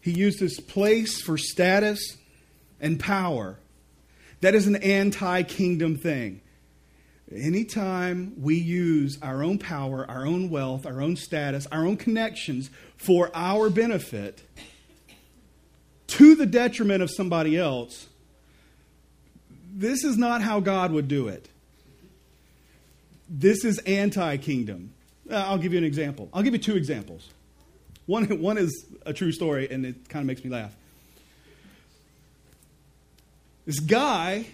He 0.00 0.10
used 0.10 0.40
his 0.40 0.58
place 0.60 1.22
for 1.22 1.38
status 1.38 2.16
and 2.80 2.98
power. 2.98 3.58
That 4.40 4.54
is 4.54 4.66
an 4.66 4.76
anti 4.76 5.44
kingdom 5.44 5.96
thing. 5.96 6.40
Anytime 7.34 8.34
we 8.40 8.56
use 8.56 9.18
our 9.22 9.42
own 9.42 9.58
power, 9.58 10.04
our 10.08 10.26
own 10.26 10.50
wealth, 10.50 10.86
our 10.86 11.00
own 11.00 11.16
status, 11.16 11.66
our 11.72 11.86
own 11.86 11.96
connections 11.96 12.70
for 12.96 13.30
our 13.34 13.70
benefit 13.70 14.42
to 16.08 16.34
the 16.34 16.46
detriment 16.46 17.02
of 17.02 17.10
somebody 17.10 17.56
else, 17.56 18.08
this 19.72 20.04
is 20.04 20.18
not 20.18 20.42
how 20.42 20.60
God 20.60 20.92
would 20.92 21.08
do 21.08 21.28
it. 21.28 21.48
This 23.28 23.64
is 23.64 23.78
anti 23.80 24.36
kingdom. 24.36 24.92
Uh, 25.30 25.36
I'll 25.36 25.58
give 25.58 25.72
you 25.72 25.78
an 25.78 25.84
example. 25.84 26.28
I'll 26.34 26.42
give 26.42 26.52
you 26.52 26.60
two 26.60 26.76
examples. 26.76 27.30
One, 28.06 28.24
one 28.40 28.58
is 28.58 28.84
a 29.06 29.12
true 29.12 29.32
story, 29.32 29.70
and 29.70 29.86
it 29.86 30.08
kind 30.08 30.22
of 30.22 30.26
makes 30.26 30.44
me 30.44 30.50
laugh. 30.50 30.74
This 33.64 33.80
guy 33.80 34.46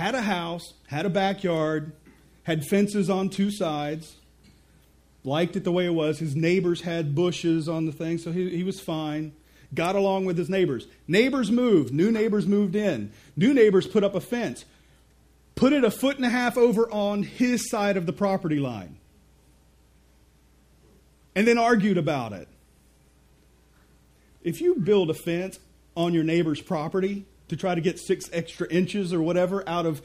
had 0.00 0.14
a 0.14 0.22
house, 0.22 0.72
had 0.86 1.04
a 1.04 1.10
backyard, 1.10 1.92
had 2.44 2.64
fences 2.64 3.10
on 3.10 3.28
two 3.28 3.50
sides, 3.50 4.16
liked 5.24 5.56
it 5.56 5.64
the 5.64 5.70
way 5.70 5.84
it 5.84 5.94
was. 5.94 6.18
His 6.18 6.34
neighbors 6.34 6.80
had 6.80 7.14
bushes 7.14 7.68
on 7.68 7.84
the 7.84 7.92
thing, 7.92 8.16
so 8.16 8.32
he, 8.32 8.48
he 8.48 8.64
was 8.64 8.80
fine. 8.80 9.32
Got 9.74 9.96
along 9.96 10.24
with 10.24 10.38
his 10.38 10.48
neighbors. 10.48 10.86
Neighbors 11.06 11.50
moved. 11.50 11.92
New 11.92 12.10
neighbors 12.10 12.46
moved 12.46 12.74
in. 12.74 13.12
New 13.36 13.52
neighbors 13.52 13.86
put 13.86 14.02
up 14.02 14.14
a 14.14 14.20
fence. 14.20 14.64
Put 15.54 15.74
it 15.74 15.84
a 15.84 15.90
foot 15.90 16.16
and 16.16 16.24
a 16.24 16.30
half 16.30 16.56
over 16.56 16.90
on 16.90 17.22
his 17.22 17.68
side 17.68 17.98
of 17.98 18.06
the 18.06 18.12
property 18.14 18.58
line. 18.58 18.96
And 21.34 21.46
then 21.46 21.58
argued 21.58 21.98
about 21.98 22.32
it. 22.32 22.48
If 24.42 24.62
you 24.62 24.76
build 24.76 25.10
a 25.10 25.14
fence 25.14 25.58
on 25.94 26.14
your 26.14 26.24
neighbor's 26.24 26.62
property 26.62 27.26
to 27.50 27.56
try 27.56 27.74
to 27.74 27.80
get 27.80 27.98
six 27.98 28.30
extra 28.32 28.66
inches 28.68 29.12
or 29.12 29.20
whatever 29.20 29.68
out 29.68 29.84
of 29.84 30.00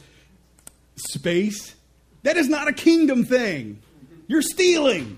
space, 0.95 1.75
that 2.23 2.37
is 2.37 2.49
not 2.49 2.67
a 2.67 2.73
kingdom 2.73 3.23
thing. 3.23 3.79
You're 4.27 4.41
stealing. 4.41 5.17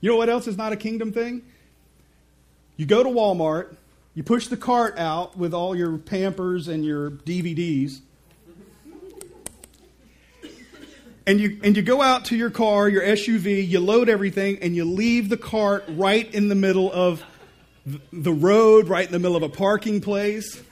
You 0.00 0.10
know 0.10 0.16
what 0.16 0.28
else 0.28 0.46
is 0.46 0.58
not 0.58 0.72
a 0.72 0.76
kingdom 0.76 1.12
thing? 1.12 1.42
You 2.76 2.84
go 2.84 3.02
to 3.02 3.08
Walmart, 3.08 3.76
you 4.14 4.22
push 4.22 4.48
the 4.48 4.56
cart 4.58 4.98
out 4.98 5.36
with 5.36 5.54
all 5.54 5.74
your 5.74 5.96
Pampers 5.96 6.68
and 6.68 6.84
your 6.84 7.10
DVDs, 7.10 8.00
and 11.26 11.40
you 11.40 11.60
and 11.62 11.76
you 11.76 11.82
go 11.82 12.02
out 12.02 12.26
to 12.26 12.36
your 12.36 12.50
car, 12.50 12.88
your 12.88 13.02
SUV, 13.02 13.66
you 13.66 13.80
load 13.80 14.10
everything, 14.10 14.58
and 14.60 14.76
you 14.76 14.84
leave 14.84 15.30
the 15.30 15.36
cart 15.36 15.84
right 15.88 16.32
in 16.34 16.48
the 16.48 16.54
middle 16.54 16.92
of 16.92 17.22
the 18.12 18.32
road, 18.32 18.88
right 18.88 19.06
in 19.06 19.12
the 19.12 19.18
middle 19.18 19.36
of 19.36 19.42
a 19.42 19.48
parking 19.48 20.00
place, 20.00 20.62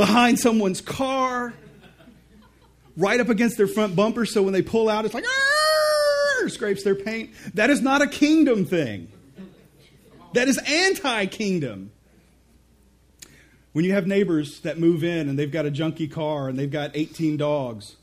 behind 0.00 0.38
someone's 0.38 0.80
car, 0.80 1.52
right 2.96 3.20
up 3.20 3.28
against 3.28 3.58
their 3.58 3.66
front 3.66 3.94
bumper, 3.94 4.24
so 4.24 4.42
when 4.42 4.54
they 4.54 4.62
pull 4.62 4.88
out, 4.88 5.04
it's 5.04 5.12
like 5.12 5.26
scrapes 6.48 6.82
their 6.82 6.94
paint. 6.94 7.32
That 7.52 7.68
is 7.68 7.82
not 7.82 8.00
a 8.00 8.06
kingdom 8.06 8.64
thing. 8.64 9.08
That 10.32 10.48
is 10.48 10.56
anti-kingdom. 10.56 11.92
When 13.74 13.84
you 13.84 13.92
have 13.92 14.06
neighbors 14.06 14.60
that 14.60 14.78
move 14.78 15.04
in 15.04 15.28
and 15.28 15.38
they've 15.38 15.52
got 15.52 15.66
a 15.66 15.70
junky 15.70 16.10
car 16.10 16.48
and 16.48 16.58
they've 16.58 16.70
got 16.70 16.92
18 16.94 17.36
dogs 17.36 17.96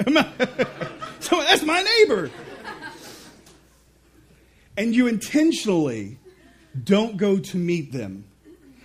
so 1.20 1.40
that's 1.42 1.62
my 1.62 1.82
neighbor. 1.82 2.30
And 4.78 4.94
you 4.94 5.06
intentionally 5.06 6.19
don't 6.84 7.16
go 7.16 7.38
to 7.38 7.56
meet 7.56 7.92
them. 7.92 8.24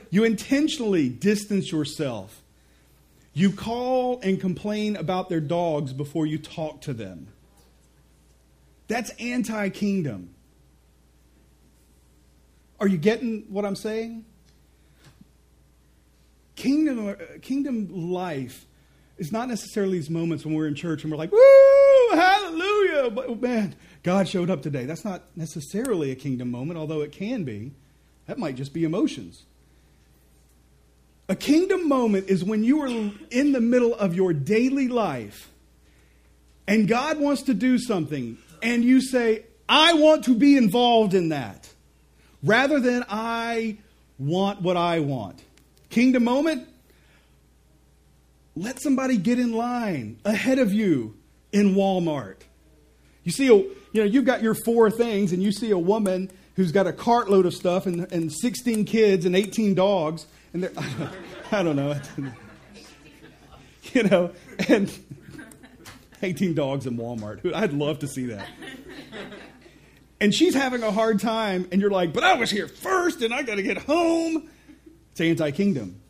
You 0.10 0.24
intentionally 0.24 1.10
distance 1.10 1.72
yourself. 1.72 2.42
You 3.34 3.52
call 3.52 4.22
and 4.22 4.40
complain 4.40 4.96
about 4.96 5.30
their 5.30 5.42
dogs 5.42 5.92
before 5.92 6.26
you 6.26 6.38
talk 6.38 6.82
to 6.82 6.94
them. 6.94 7.28
That's 8.88 9.10
anti 9.20 9.70
kingdom. 9.70 10.36
Are 12.80 12.88
you 12.88 12.98
getting 12.98 13.46
what 13.50 13.66
I'm 13.66 13.76
saying? 13.76 14.26
Kingdom, 16.56 17.10
uh, 17.10 17.16
kingdom 17.42 18.12
life 18.12 18.66
is 19.18 19.32
not 19.32 19.48
necessarily 19.48 19.98
these 19.98 20.10
moments 20.10 20.46
when 20.46 20.54
we're 20.54 20.68
in 20.68 20.76
church 20.76 21.04
and 21.04 21.12
we're 21.12 21.18
like, 21.18 21.32
woo, 21.32 22.18
hallelujah. 22.18 23.10
But 23.12 23.26
oh, 23.28 23.36
man, 23.36 23.76
God 24.06 24.30
showed 24.30 24.52
up 24.52 24.62
today. 24.62 24.86
That's 24.86 25.04
not 25.04 25.24
necessarily 25.36 26.12
a 26.12 26.16
kingdom 26.16 26.52
moment, 26.52 26.78
although 26.78 27.02
it 27.02 27.12
can 27.12 27.44
be. 27.44 27.72
That 28.28 28.38
might 28.38 28.54
just 28.54 28.72
be 28.72 28.84
emotions. 28.84 29.46
A 31.28 31.36
kingdom 31.36 31.90
moment 31.90 32.30
is 32.30 32.44
when 32.44 32.64
you 32.64 32.84
are 32.84 33.12
in 33.32 33.52
the 33.52 33.60
middle 33.60 33.96
of 33.96 34.14
your 34.14 34.32
daily 34.32 34.88
life 34.88 35.50
and 36.68 36.88
God 36.88 37.18
wants 37.18 37.42
to 37.44 37.56
do 37.56 37.80
something 37.80 38.38
and 38.62 38.84
you 38.84 39.02
say, 39.02 39.46
I 39.68 39.96
want 39.96 40.26
to 40.26 40.36
be 40.36 40.56
involved 40.56 41.16
in 41.16 41.30
that 41.30 41.68
rather 42.44 42.80
than 42.80 43.06
I 43.10 43.80
want 44.20 44.62
what 44.62 44.78
I 44.78 45.00
want. 45.00 45.42
Kingdom 45.90 46.26
moment, 46.26 46.68
let 48.56 48.80
somebody 48.80 49.18
get 49.18 49.40
in 49.40 49.54
line 49.54 50.20
ahead 50.24 50.60
of 50.60 50.72
you 50.72 51.18
in 51.52 51.74
Walmart. 51.74 52.38
You 53.24 53.32
see, 53.32 53.72
you 53.96 54.02
know, 54.02 54.08
you've 54.08 54.26
got 54.26 54.44
your 54.44 54.56
four 54.56 54.92
things, 54.92 55.32
and 55.32 55.42
you 55.42 55.54
see 55.54 55.72
a 55.72 55.78
woman 55.78 56.30
who's 56.58 56.74
got 56.74 56.86
a 56.86 56.92
cartload 56.92 57.46
of 57.46 57.54
stuff 57.54 57.86
and, 57.86 58.12
and 58.12 58.30
16 58.30 58.84
kids 58.84 59.26
and 59.26 59.38
18 59.38 59.74
dogs, 59.74 60.26
and 60.54 60.70
I 61.52 61.64
don't 61.64 61.78
know, 61.78 61.98
you 63.94 64.04
know, 64.04 64.32
and 64.68 64.92
18 66.22 66.56
dogs 66.56 66.86
in 66.86 66.98
Walmart. 66.98 67.54
I'd 67.56 67.72
love 67.72 68.00
to 68.00 68.08
see 68.08 68.26
that. 68.26 68.46
And 70.20 70.34
she's 70.34 70.56
having 70.56 70.84
a 70.84 70.92
hard 70.92 71.22
time, 71.22 71.66
and 71.72 71.80
you're 71.80 71.90
like, 71.90 72.12
but 72.12 72.26
I 72.26 72.34
was 72.34 72.52
here 72.52 72.68
first, 72.68 73.22
and 73.22 73.34
I 73.34 73.44
got 73.44 73.56
to 73.56 73.64
get 73.64 73.78
home. 73.78 74.50
It's 75.12 75.22
anti 75.22 75.52
kingdom. 75.52 76.02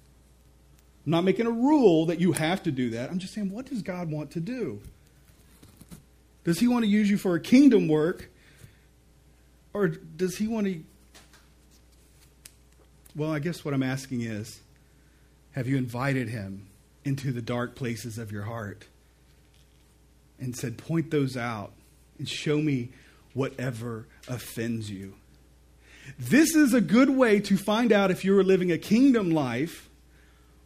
I'm 1.06 1.12
not 1.12 1.24
making 1.24 1.46
a 1.46 1.52
rule 1.52 2.08
that 2.08 2.20
you 2.20 2.32
have 2.32 2.64
to 2.64 2.72
do 2.72 2.90
that. 2.92 3.12
I'm 3.12 3.20
just 3.20 3.36
saying, 3.36 3.52
what 3.52 3.68
does 3.68 3.84
God 3.84 4.10
want 4.10 4.32
to 4.32 4.40
do? 4.40 4.82
Does 6.46 6.60
He 6.60 6.68
want 6.70 6.86
to 6.86 6.90
use 6.90 7.10
you 7.10 7.18
for 7.18 7.36
a 7.36 7.40
kingdom 7.40 7.90
work? 7.90 8.30
Or 9.74 9.90
does 9.90 10.38
He 10.38 10.48
want 10.48 10.68
to. 10.68 10.82
Well, 13.16 13.32
I 13.32 13.40
guess 13.40 13.66
what 13.66 13.74
I'm 13.74 13.84
asking 13.84 14.22
is 14.22 14.62
have 15.52 15.68
you 15.68 15.76
invited 15.76 16.30
Him 16.30 16.68
into 17.04 17.34
the 17.34 17.42
dark 17.42 17.76
places 17.76 18.18
of 18.18 18.32
your 18.32 18.44
heart 18.44 18.86
and 20.40 20.56
said, 20.56 20.78
point 20.78 21.12
those 21.12 21.36
out 21.36 21.72
and 22.18 22.28
show 22.30 22.58
me 22.58 22.90
whatever 23.34 24.06
offends 24.28 24.90
you? 24.90 25.16
This 26.20 26.56
is 26.56 26.74
a 26.74 26.82
good 26.82 27.10
way 27.10 27.40
to 27.42 27.58
find 27.58 27.92
out 27.92 28.12
if 28.12 28.24
you're 28.24 28.44
living 28.44 28.72
a 28.72 28.78
kingdom 28.78 29.32
life 29.32 29.90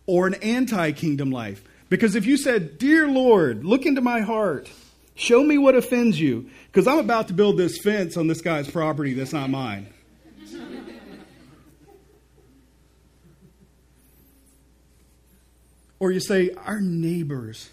or 0.06 0.28
an 0.28 0.34
anti 0.36 0.92
kingdom 0.92 1.32
life. 1.32 1.64
Because 1.88 2.16
if 2.16 2.26
you 2.26 2.38
said, 2.38 2.78
Dear 2.78 3.08
Lord, 3.08 3.64
look 3.64 3.86
into 3.86 4.02
my 4.02 4.22
heart, 4.22 4.70
show 5.20 5.44
me 5.44 5.58
what 5.58 5.76
offends 5.76 6.20
you, 6.20 6.50
because 6.68 6.88
I'm 6.88 7.00
about 7.00 7.28
to 7.28 7.34
build 7.34 7.58
this 7.58 7.78
fence 7.78 8.16
on 8.18 8.28
this 8.28 8.42
guy's 8.42 8.70
property 8.70 9.14
that's 9.14 9.34
not 9.34 9.50
mine. 9.50 9.94
or 16.00 16.12
you 16.12 16.20
say, 16.20 16.52
Our 16.66 16.80
neighbors 16.80 17.70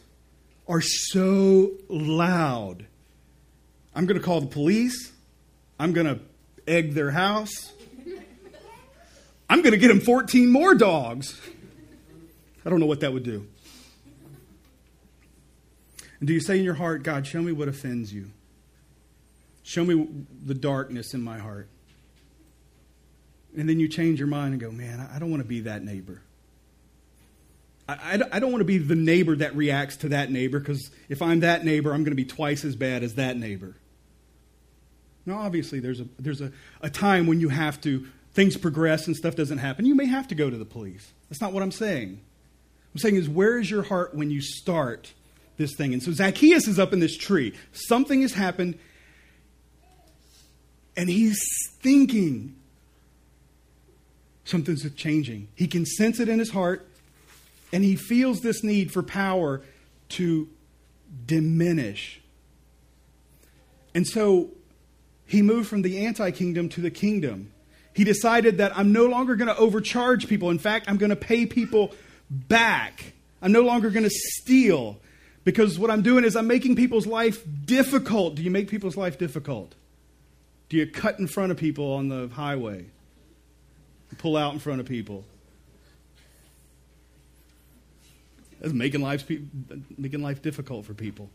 are 0.69 0.81
so 0.81 1.71
loud. 1.89 2.87
I'm 3.95 4.07
going 4.07 4.19
to 4.19 4.25
call 4.25 4.41
the 4.41 4.49
police. 4.49 5.13
I'm 5.79 5.93
going 5.93 6.07
to 6.07 6.19
egg 6.67 6.95
their 6.95 7.13
house. 7.13 7.73
I'm 9.49 9.63
going 9.63 9.73
to 9.73 9.79
get 9.79 9.89
them 9.89 10.01
14 10.01 10.51
more 10.51 10.75
dogs. 10.75 11.41
I 12.65 12.71
don't 12.71 12.81
know 12.81 12.87
what 12.87 13.01
that 13.01 13.13
would 13.13 13.23
do. 13.23 13.47
And 16.21 16.27
do 16.27 16.33
you 16.33 16.41
say 16.41 16.59
in 16.59 16.65
your 16.65 16.75
heart, 16.75 17.03
God, 17.03 17.27
show 17.27 17.43
me 17.43 17.53
what 17.53 17.69
offends 17.69 18.13
you? 18.13 18.31
Show 19.63 19.85
me 19.85 20.09
the 20.45 20.55
darkness 20.55 21.13
in 21.13 21.23
my 21.23 21.39
heart. 21.39 21.69
And 23.57 23.69
then 23.69 23.81
you 23.81 23.89
change 23.89 24.19
your 24.19 24.29
mind 24.29 24.53
and 24.53 24.61
go, 24.61 24.71
man, 24.71 25.09
I 25.13 25.19
don't 25.19 25.31
want 25.31 25.43
to 25.43 25.49
be 25.49 25.61
that 25.61 25.83
neighbor. 25.83 26.23
I, 27.89 28.21
I, 28.33 28.41
don't 28.41 28.51
want 28.51 28.63
to 28.63 28.67
be 28.67 28.79
the 28.79 28.97
neighbor 28.97 29.37
that 29.37 29.55
reacts 29.55 29.99
to 29.99 30.09
that 30.09 30.31
neighbor 30.31 30.59
because 30.59 30.91
if 31.09 31.23
I'm 31.23 31.41
that 31.41 31.65
neighbor, 31.65 31.93
I'm 31.93 32.03
going 32.03 32.13
to 32.13 32.17
be 32.17 32.25
twice 32.25 32.65
as 32.65 32.75
bad 32.75 33.05
as 33.05 33.15
that 33.15 33.37
neighbor. 33.37 33.77
Now, 35.25 35.39
obviously, 35.39 35.79
there's 35.79 36.01
a, 36.01 36.09
there's 36.19 36.41
a, 36.41 36.53
a 36.81 36.91
time 36.91 37.29
when 37.29 37.41
you 37.41 37.49
have 37.49 37.81
to, 37.83 38.07
things 38.35 38.57
progress 38.57 39.07
and 39.07 39.17
stuff 39.17 39.37
doesn't 39.37 39.59
happen. 39.59 39.87
You 39.87 39.95
may 39.95 40.07
have 40.07 40.27
to 40.29 40.35
go 40.35 40.51
to 40.51 40.57
the 40.57 40.65
police. 40.65 41.13
That's 41.29 41.41
not 41.41 41.53
what 41.53 41.63
I'm 41.63 41.73
saying. 41.73 42.21
I'm 42.93 42.99
saying 42.99 43.17
is, 43.17 43.29
where 43.29 43.59
is 43.59 43.71
your 43.71 43.83
heart 43.85 44.15
when 44.15 44.31
you 44.31 44.41
start 44.41 45.13
this 45.57 45.75
thing? 45.75 45.93
And 45.93 46.03
so 46.03 46.13
Zacchaeus 46.13 46.69
is 46.69 46.79
up 46.79 46.93
in 46.93 47.01
this 47.01 47.17
tree. 47.17 47.55
Something 47.73 48.23
has 48.23 48.33
happened. 48.33 48.79
And 50.97 51.11
he's 51.11 51.39
thinking 51.81 52.57
something's 54.47 54.89
changing. 54.95 55.49
He 55.55 55.67
can 55.67 55.85
sense 55.85 56.21
it 56.21 56.29
in 56.29 56.39
his 56.39 56.51
heart, 56.51 56.87
and 57.73 57.85
he 57.85 57.97
feels 57.97 58.41
this 58.41 58.65
need 58.65 58.93
for 58.93 59.03
power 59.03 59.61
to 60.11 60.49
diminish. 61.27 62.21
And 63.95 64.07
so 64.07 64.51
he 65.27 65.43
moved 65.43 65.69
from 65.69 65.83
the 65.83 66.07
anti 66.07 66.31
kingdom 66.31 66.69
to 66.71 66.81
the 66.81 66.91
kingdom. 66.91 67.53
He 67.93 68.05
decided 68.05 68.59
that 68.59 68.77
I'm 68.77 68.93
no 68.93 69.07
longer 69.07 69.37
going 69.37 69.49
to 69.49 69.57
overcharge 69.57 70.29
people. 70.29 70.51
In 70.51 70.59
fact, 70.59 70.87
I'm 70.89 70.99
going 70.99 71.11
to 71.11 71.17
pay 71.17 71.47
people 71.47 71.93
back. 72.31 73.13
I'm 73.41 73.53
no 73.53 73.63
longer 73.63 73.91
going 73.91 74.05
to 74.05 74.11
steal 74.11 74.99
because 75.47 75.79
what 75.79 75.93
I'm 75.93 76.03
doing 76.03 76.25
is 76.25 76.35
I'm 76.35 76.49
making 76.49 76.75
people's 76.75 77.07
life 77.07 77.45
difficult. 77.65 78.35
Do 78.35 78.43
you 78.43 78.51
make 78.51 78.69
people's 78.69 78.97
life 78.97 79.17
difficult? 79.17 79.77
Do 80.69 80.77
you 80.77 80.89
cut 80.89 81.21
in 81.21 81.29
front 81.29 81.53
of 81.53 81.57
people 81.57 81.93
on 81.93 82.09
the 82.09 82.27
highway? 82.35 82.87
Pull 84.19 84.37
out 84.37 84.53
in 84.53 84.59
front 84.59 84.81
of 84.81 84.89
people? 84.89 85.25
That's 88.61 88.73
making 88.73 89.03
life, 89.03 89.31
making 89.97 90.21
life 90.21 90.43
difficult 90.43 90.85
for 90.85 90.95
people. 90.95 91.31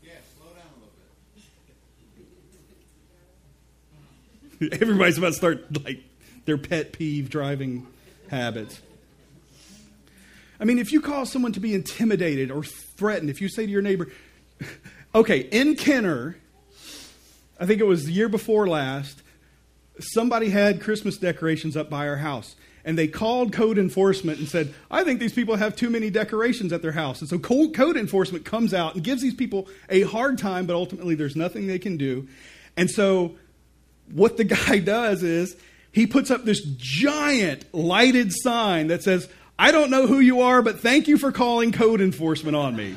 Yeah, 0.00 0.12
slow 0.38 0.50
down 0.52 0.66
a 0.76 0.78
little 4.60 4.70
bit. 4.70 4.80
Everybody's 4.80 5.18
about 5.18 5.32
to 5.32 5.32
start 5.32 5.84
like 5.84 6.04
their 6.44 6.58
pet 6.58 6.92
peeve 6.92 7.30
driving 7.30 7.88
habits. 8.28 8.80
I 10.64 10.66
mean, 10.66 10.78
if 10.78 10.92
you 10.92 11.02
cause 11.02 11.30
someone 11.30 11.52
to 11.52 11.60
be 11.60 11.74
intimidated 11.74 12.50
or 12.50 12.64
threatened, 12.64 13.28
if 13.28 13.42
you 13.42 13.50
say 13.50 13.66
to 13.66 13.70
your 13.70 13.82
neighbor, 13.82 14.10
okay, 15.14 15.40
in 15.40 15.76
Kenner, 15.76 16.38
I 17.60 17.66
think 17.66 17.82
it 17.82 17.86
was 17.86 18.06
the 18.06 18.12
year 18.12 18.30
before 18.30 18.66
last, 18.66 19.20
somebody 20.00 20.48
had 20.48 20.80
Christmas 20.80 21.18
decorations 21.18 21.76
up 21.76 21.90
by 21.90 22.08
our 22.08 22.16
house. 22.16 22.56
And 22.82 22.96
they 22.96 23.08
called 23.08 23.52
code 23.52 23.76
enforcement 23.76 24.38
and 24.38 24.48
said, 24.48 24.72
I 24.90 25.04
think 25.04 25.20
these 25.20 25.34
people 25.34 25.56
have 25.56 25.76
too 25.76 25.90
many 25.90 26.08
decorations 26.08 26.72
at 26.72 26.80
their 26.80 26.92
house. 26.92 27.20
And 27.20 27.28
so 27.28 27.38
code 27.38 27.98
enforcement 27.98 28.46
comes 28.46 28.72
out 28.72 28.94
and 28.94 29.04
gives 29.04 29.20
these 29.20 29.34
people 29.34 29.68
a 29.90 30.00
hard 30.04 30.38
time, 30.38 30.64
but 30.64 30.76
ultimately 30.76 31.14
there's 31.14 31.36
nothing 31.36 31.66
they 31.66 31.78
can 31.78 31.98
do. 31.98 32.26
And 32.74 32.90
so 32.90 33.36
what 34.10 34.38
the 34.38 34.44
guy 34.66 34.78
does 34.78 35.22
is 35.22 35.58
he 35.92 36.06
puts 36.06 36.30
up 36.30 36.46
this 36.46 36.62
giant 36.78 37.66
lighted 37.74 38.32
sign 38.32 38.86
that 38.86 39.02
says, 39.02 39.28
I 39.58 39.70
don't 39.70 39.90
know 39.90 40.06
who 40.06 40.20
you 40.20 40.40
are, 40.40 40.62
but 40.62 40.80
thank 40.80 41.06
you 41.06 41.16
for 41.16 41.30
calling 41.30 41.72
code 41.72 42.00
enforcement 42.00 42.56
on 42.56 42.74
me. 42.74 42.96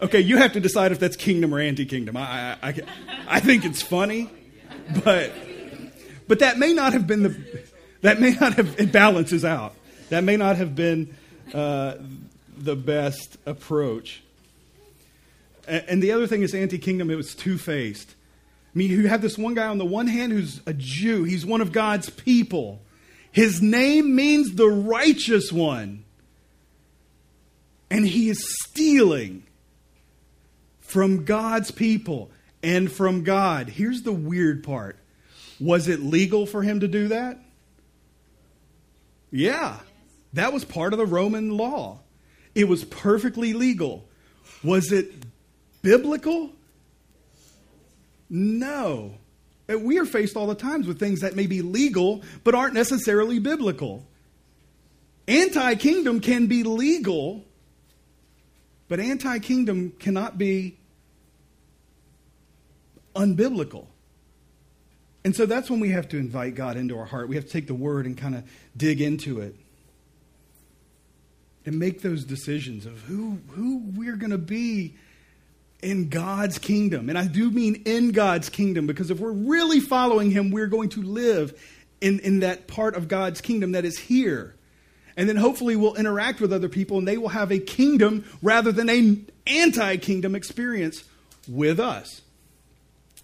Okay, 0.00 0.20
you 0.20 0.36
have 0.36 0.52
to 0.52 0.60
decide 0.60 0.92
if 0.92 1.00
that's 1.00 1.16
kingdom 1.16 1.52
or 1.52 1.58
anti-kingdom. 1.58 2.16
I, 2.16 2.52
I, 2.52 2.56
I, 2.62 2.74
I, 3.26 3.40
think 3.40 3.64
it's 3.64 3.82
funny, 3.82 4.30
but 5.02 5.32
but 6.28 6.38
that 6.38 6.56
may 6.56 6.72
not 6.72 6.92
have 6.92 7.08
been 7.08 7.24
the 7.24 7.64
that 8.02 8.20
may 8.20 8.30
not 8.30 8.54
have 8.54 8.78
it 8.78 8.92
balances 8.92 9.44
out. 9.44 9.74
That 10.10 10.22
may 10.22 10.36
not 10.36 10.54
have 10.54 10.76
been 10.76 11.16
uh, 11.52 11.96
the 12.56 12.76
best 12.76 13.38
approach. 13.44 14.22
And 15.66 16.00
the 16.00 16.12
other 16.12 16.28
thing 16.28 16.42
is 16.42 16.54
anti 16.54 16.78
kingdom, 16.78 17.10
it 17.10 17.16
was 17.16 17.34
two 17.34 17.58
faced. 17.58 18.14
I 18.78 18.82
mean, 18.86 18.92
you 18.92 19.08
have 19.08 19.22
this 19.22 19.36
one 19.36 19.54
guy 19.54 19.66
on 19.66 19.78
the 19.78 19.84
one 19.84 20.06
hand 20.06 20.30
who's 20.30 20.60
a 20.64 20.72
Jew, 20.72 21.24
he's 21.24 21.44
one 21.44 21.60
of 21.60 21.72
God's 21.72 22.10
people. 22.10 22.80
His 23.32 23.60
name 23.60 24.14
means 24.14 24.54
the 24.54 24.68
righteous 24.68 25.50
one. 25.50 26.04
And 27.90 28.06
he 28.06 28.28
is 28.28 28.56
stealing 28.62 29.42
from 30.78 31.24
God's 31.24 31.72
people 31.72 32.30
and 32.62 32.88
from 32.88 33.24
God. 33.24 33.68
Here's 33.68 34.02
the 34.02 34.12
weird 34.12 34.62
part 34.62 34.96
was 35.58 35.88
it 35.88 35.98
legal 35.98 36.46
for 36.46 36.62
him 36.62 36.78
to 36.78 36.86
do 36.86 37.08
that? 37.08 37.36
Yeah, 39.32 39.80
that 40.34 40.52
was 40.52 40.64
part 40.64 40.92
of 40.92 41.00
the 41.00 41.06
Roman 41.06 41.50
law. 41.50 41.98
It 42.54 42.68
was 42.68 42.84
perfectly 42.84 43.54
legal. 43.54 44.08
Was 44.62 44.92
it 44.92 45.14
biblical? 45.82 46.52
No. 48.30 49.14
We 49.68 49.98
are 49.98 50.06
faced 50.06 50.36
all 50.36 50.46
the 50.46 50.54
times 50.54 50.86
with 50.86 50.98
things 50.98 51.20
that 51.20 51.36
may 51.36 51.46
be 51.46 51.60
legal 51.60 52.22
but 52.44 52.54
aren't 52.54 52.74
necessarily 52.74 53.38
biblical. 53.38 54.06
Anti 55.26 55.74
kingdom 55.74 56.20
can 56.20 56.46
be 56.46 56.62
legal, 56.62 57.44
but 58.88 58.98
anti 58.98 59.38
kingdom 59.40 59.92
cannot 59.98 60.38
be 60.38 60.78
unbiblical. 63.14 63.86
And 65.24 65.36
so 65.36 65.44
that's 65.44 65.68
when 65.68 65.80
we 65.80 65.90
have 65.90 66.08
to 66.08 66.16
invite 66.16 66.54
God 66.54 66.78
into 66.78 66.96
our 66.96 67.04
heart. 67.04 67.28
We 67.28 67.36
have 67.36 67.44
to 67.44 67.50
take 67.50 67.66
the 67.66 67.74
word 67.74 68.06
and 68.06 68.16
kind 68.16 68.34
of 68.34 68.44
dig 68.74 69.02
into 69.02 69.40
it 69.40 69.54
and 71.66 71.78
make 71.78 72.00
those 72.00 72.24
decisions 72.24 72.86
of 72.86 73.02
who, 73.02 73.40
who 73.48 73.82
we're 73.94 74.16
going 74.16 74.30
to 74.30 74.38
be 74.38 74.94
in 75.82 76.08
God's 76.08 76.58
kingdom. 76.58 77.08
And 77.08 77.18
I 77.18 77.26
do 77.26 77.50
mean 77.50 77.82
in 77.84 78.12
God's 78.12 78.48
kingdom 78.48 78.86
because 78.86 79.10
if 79.10 79.20
we're 79.20 79.30
really 79.30 79.80
following 79.80 80.30
Him, 80.30 80.50
we're 80.50 80.66
going 80.66 80.88
to 80.90 81.02
live 81.02 81.58
in, 82.00 82.18
in 82.20 82.40
that 82.40 82.66
part 82.66 82.96
of 82.96 83.08
God's 83.08 83.40
kingdom 83.40 83.72
that 83.72 83.84
is 83.84 83.98
here. 83.98 84.54
And 85.16 85.28
then 85.28 85.36
hopefully 85.36 85.76
we'll 85.76 85.96
interact 85.96 86.40
with 86.40 86.52
other 86.52 86.68
people 86.68 86.98
and 86.98 87.06
they 87.06 87.18
will 87.18 87.28
have 87.28 87.50
a 87.50 87.58
kingdom 87.58 88.24
rather 88.40 88.70
than 88.70 88.88
an 88.88 89.26
anti 89.46 89.96
kingdom 89.96 90.34
experience 90.34 91.04
with 91.48 91.80
us. 91.80 92.22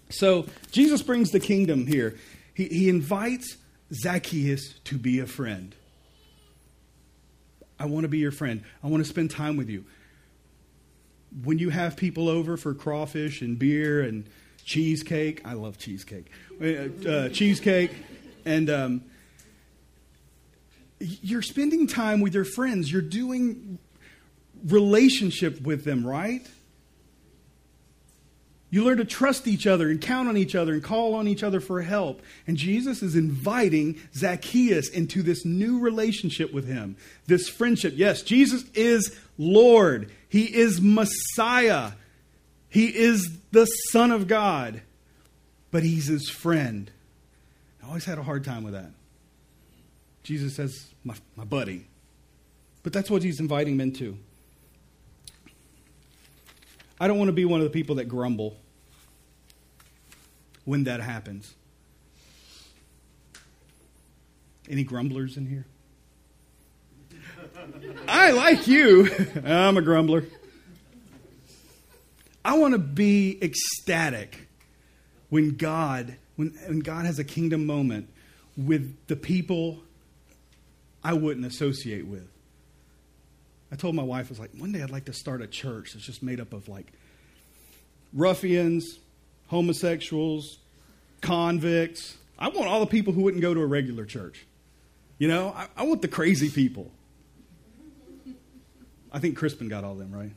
So 0.09 0.45
Jesus 0.71 1.01
brings 1.01 1.31
the 1.31 1.39
kingdom 1.39 1.87
here. 1.87 2.17
He, 2.53 2.65
he 2.65 2.89
invites 2.89 3.57
Zacchaeus 3.93 4.79
to 4.85 4.97
be 4.97 5.19
a 5.19 5.25
friend. 5.25 5.75
I 7.79 7.85
want 7.85 8.03
to 8.03 8.07
be 8.07 8.19
your 8.19 8.31
friend. 8.31 8.63
I 8.83 8.87
want 8.87 9.03
to 9.03 9.09
spend 9.09 9.31
time 9.31 9.57
with 9.57 9.69
you 9.69 9.85
when 11.43 11.59
you 11.59 11.69
have 11.69 11.97
people 11.97 12.29
over 12.29 12.57
for 12.57 12.73
crawfish 12.73 13.41
and 13.41 13.57
beer 13.59 14.01
and 14.01 14.25
cheesecake, 14.63 15.41
I 15.45 15.53
love 15.53 15.77
cheesecake, 15.77 16.31
uh, 16.61 17.09
uh, 17.09 17.29
cheesecake, 17.29 17.91
and 18.45 18.69
um, 18.69 19.01
you're 20.99 21.41
spending 21.41 21.87
time 21.87 22.21
with 22.21 22.33
your 22.33 22.45
friends. 22.45 22.91
You're 22.91 23.01
doing 23.01 23.79
relationship 24.65 25.61
with 25.61 25.83
them, 25.83 26.05
right? 26.05 26.47
You 28.75 28.83
learn 28.83 28.97
to 28.97 29.05
trust 29.05 29.47
each 29.47 29.67
other 29.67 29.89
and 29.89 30.01
count 30.01 30.27
on 30.27 30.35
each 30.35 30.53
other 30.53 30.73
and 30.73 30.83
call 30.83 31.13
on 31.13 31.29
each 31.29 31.43
other 31.43 31.61
for 31.61 31.81
help. 31.81 32.21
And 32.45 32.57
Jesus 32.57 33.01
is 33.01 33.15
inviting 33.15 34.01
Zacchaeus 34.13 34.89
into 34.89 35.23
this 35.23 35.45
new 35.45 35.79
relationship 35.79 36.51
with 36.51 36.67
him, 36.67 36.97
this 37.25 37.47
friendship. 37.47 37.93
Yes, 37.95 38.21
Jesus 38.21 38.65
is 38.73 39.17
Lord, 39.37 40.11
He 40.27 40.53
is 40.53 40.81
Messiah, 40.81 41.93
He 42.67 42.87
is 42.87 43.37
the 43.53 43.63
Son 43.63 44.11
of 44.11 44.27
God, 44.27 44.81
but 45.71 45.83
He's 45.83 46.07
his 46.07 46.29
friend. 46.29 46.91
I 47.81 47.87
always 47.87 48.03
had 48.03 48.17
a 48.17 48.23
hard 48.23 48.43
time 48.43 48.65
with 48.65 48.73
that. 48.73 48.91
Jesus 50.23 50.53
says, 50.53 50.89
my, 51.05 51.15
my 51.37 51.45
buddy. 51.45 51.87
But 52.83 52.91
that's 52.91 53.09
what 53.09 53.23
He's 53.23 53.39
inviting 53.39 53.77
men 53.77 53.93
to. 53.93 54.17
I 56.99 57.07
don't 57.07 57.17
want 57.17 57.29
to 57.29 57.33
be 57.33 57.45
one 57.45 57.61
of 57.61 57.63
the 57.63 57.71
people 57.71 57.95
that 57.95 58.09
grumble 58.09 58.57
when 60.65 60.83
that 60.83 60.99
happens. 60.99 61.53
Any 64.69 64.83
grumblers 64.83 65.37
in 65.37 65.45
here? 65.45 65.65
I 68.07 68.31
like 68.31 68.67
you. 68.67 69.09
I'm 69.45 69.77
a 69.77 69.81
grumbler. 69.81 70.25
I 72.43 72.57
want 72.57 72.73
to 72.73 72.79
be 72.79 73.39
ecstatic 73.41 74.47
when 75.29 75.55
God, 75.55 76.15
when, 76.35 76.49
when 76.67 76.79
God 76.79 77.05
has 77.05 77.17
a 77.19 77.23
kingdom 77.23 77.65
moment 77.65 78.09
with 78.57 78.95
the 79.07 79.15
people 79.15 79.79
I 81.03 81.13
wouldn't 81.13 81.45
associate 81.45 82.05
with. 82.05 82.27
I 83.71 83.75
told 83.75 83.95
my 83.95 84.03
wife, 84.03 84.27
I 84.27 84.29
was 84.29 84.39
like, 84.39 84.51
one 84.57 84.71
day 84.71 84.81
I'd 84.81 84.89
like 84.89 85.05
to 85.05 85.13
start 85.13 85.41
a 85.41 85.47
church 85.47 85.93
that's 85.93 86.05
just 86.05 86.23
made 86.23 86.39
up 86.39 86.53
of 86.53 86.67
like 86.67 86.91
ruffians, 88.13 88.99
homosexuals, 89.47 90.57
convicts. 91.21 92.17
I 92.37 92.49
want 92.49 92.67
all 92.67 92.79
the 92.79 92.85
people 92.85 93.13
who 93.13 93.21
wouldn't 93.21 93.41
go 93.41 93.53
to 93.53 93.61
a 93.61 93.65
regular 93.65 94.05
church. 94.05 94.45
You 95.17 95.27
know, 95.27 95.53
I, 95.55 95.67
I 95.77 95.83
want 95.83 96.01
the 96.01 96.07
crazy 96.07 96.49
people. 96.49 96.91
I 99.11 99.19
think 99.19 99.37
Crispin 99.37 99.69
got 99.69 99.83
all 99.83 99.95
them, 99.95 100.11
right? 100.11 100.31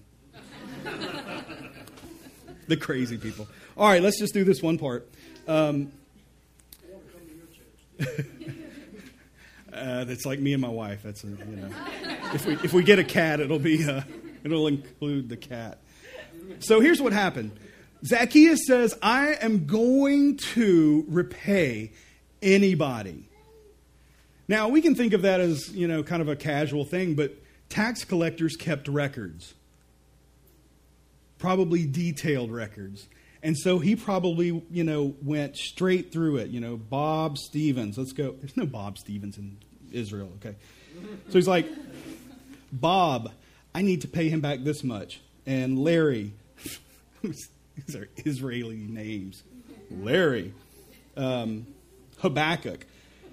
the 2.68 2.76
crazy 2.76 3.18
people. 3.18 3.48
All 3.76 3.88
right, 3.88 4.00
let's 4.02 4.18
just 4.18 4.34
do 4.34 4.44
this 4.44 4.62
one 4.62 4.78
part. 4.78 5.08
Um, 5.48 5.90
uh, 9.72 10.04
that's 10.04 10.24
like 10.24 10.38
me 10.38 10.52
and 10.52 10.62
my 10.62 10.68
wife. 10.68 11.02
That's 11.02 11.24
a, 11.24 11.28
you 11.28 11.36
know, 11.56 11.68
if 12.32 12.46
we 12.46 12.54
if 12.62 12.72
we 12.72 12.84
get 12.84 13.00
a 13.00 13.04
cat, 13.04 13.40
it'll 13.40 13.58
be 13.58 13.84
uh, 13.84 14.02
it'll 14.44 14.68
include 14.68 15.28
the 15.28 15.36
cat. 15.36 15.78
So 16.60 16.78
here's 16.80 17.02
what 17.02 17.12
happened 17.12 17.58
Zacchaeus 18.04 18.66
says, 18.66 18.96
I 19.02 19.34
am 19.40 19.66
going 19.66 20.36
to 20.54 21.04
repay 21.08 21.92
anybody. 22.40 23.28
Now, 24.46 24.68
we 24.68 24.80
can 24.80 24.94
think 24.94 25.12
of 25.12 25.22
that 25.22 25.40
as, 25.40 25.70
you 25.74 25.88
know, 25.88 26.02
kind 26.02 26.22
of 26.22 26.28
a 26.28 26.36
casual 26.36 26.84
thing, 26.84 27.14
but 27.14 27.34
tax 27.68 28.04
collectors 28.04 28.56
kept 28.56 28.88
records, 28.88 29.54
probably 31.38 31.86
detailed 31.86 32.50
records. 32.50 33.08
And 33.42 33.56
so 33.56 33.78
he 33.78 33.94
probably, 33.94 34.62
you 34.70 34.84
know, 34.84 35.14
went 35.22 35.56
straight 35.56 36.12
through 36.12 36.38
it. 36.38 36.48
You 36.48 36.60
know, 36.60 36.76
Bob 36.76 37.38
Stevens, 37.38 37.98
let's 37.98 38.12
go. 38.12 38.32
There's 38.32 38.56
no 38.56 38.66
Bob 38.66 38.98
Stevens 38.98 39.38
in 39.38 39.58
Israel, 39.92 40.32
okay? 40.36 40.56
So 41.28 41.34
he's 41.34 41.46
like, 41.46 41.68
Bob, 42.72 43.30
I 43.74 43.82
need 43.82 44.00
to 44.02 44.08
pay 44.08 44.28
him 44.28 44.40
back 44.40 44.60
this 44.64 44.82
much. 44.82 45.20
And 45.46 45.78
Larry, 45.78 46.32
these 47.86 47.96
are 47.96 48.08
Israeli 48.16 48.76
names. 48.76 49.42
Larry, 49.90 50.52
um, 51.16 51.66
Habakkuk. 52.18 52.86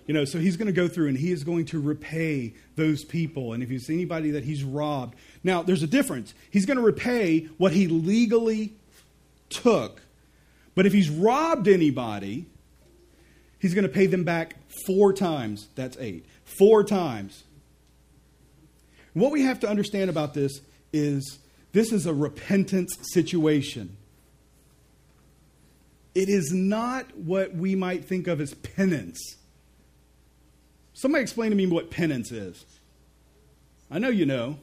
You 0.08 0.14
know, 0.14 0.26
so 0.26 0.38
he's 0.38 0.56
going 0.56 0.68
to 0.68 0.74
go 0.74 0.88
through 0.88 1.08
and 1.08 1.18
he 1.18 1.32
is 1.32 1.44
going 1.44 1.66
to 1.66 1.82
repay 1.82 2.54
those 2.76 3.04
people. 3.04 3.54
And 3.54 3.64
if 3.64 3.70
he's 3.70 3.90
anybody 3.90 4.32
that 4.32 4.44
he's 4.44 4.64
robbed. 4.64 5.16
Now, 5.44 5.64
there's 5.64 5.82
a 5.82 5.88
difference. 5.88 6.34
He's 6.52 6.66
going 6.66 6.78
to 6.78 6.84
repay 6.84 7.46
what 7.58 7.72
he 7.72 7.88
legally 7.88 8.74
took. 9.50 10.02
But 10.76 10.86
if 10.86 10.94
he's 10.94 11.10
robbed 11.10 11.68
anybody, 11.68 12.46
he's 13.58 13.74
going 13.74 13.84
to 13.84 13.90
pay 13.90 14.06
them 14.06 14.24
back 14.24 14.58
four 14.86 15.12
times. 15.12 15.70
That's 15.76 15.98
eight. 15.98 16.26
Four 16.44 16.84
times. 16.84 17.44
What 19.14 19.32
we 19.32 19.44
have 19.44 19.62
to 19.62 19.70
understand 19.70 20.10
about 20.10 20.34
this 20.34 20.60
is 20.94 21.40
this 21.72 21.92
is 21.92 22.06
a 22.06 22.14
repentance 22.14 22.96
situation. 23.14 23.98
It 26.16 26.30
is 26.30 26.54
not 26.54 27.16
what 27.18 27.54
we 27.54 27.76
might 27.76 28.06
think 28.06 28.28
of 28.28 28.40
as 28.40 28.54
penance. 28.54 29.36
Somebody 30.94 31.22
explain 31.22 31.50
to 31.50 31.58
me 31.58 31.68
what 31.68 31.92
penance 31.92 32.32
is. 32.32 32.66
I 33.92 34.00
know 34.00 34.08
you 34.08 34.26
know. 34.26 34.58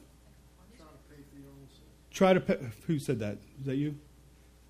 Try 2.11 2.33
to 2.33 2.39
pay. 2.39 2.57
Who 2.87 2.99
said 2.99 3.19
that? 3.19 3.37
Is 3.59 3.65
that 3.65 3.75
you? 3.75 3.95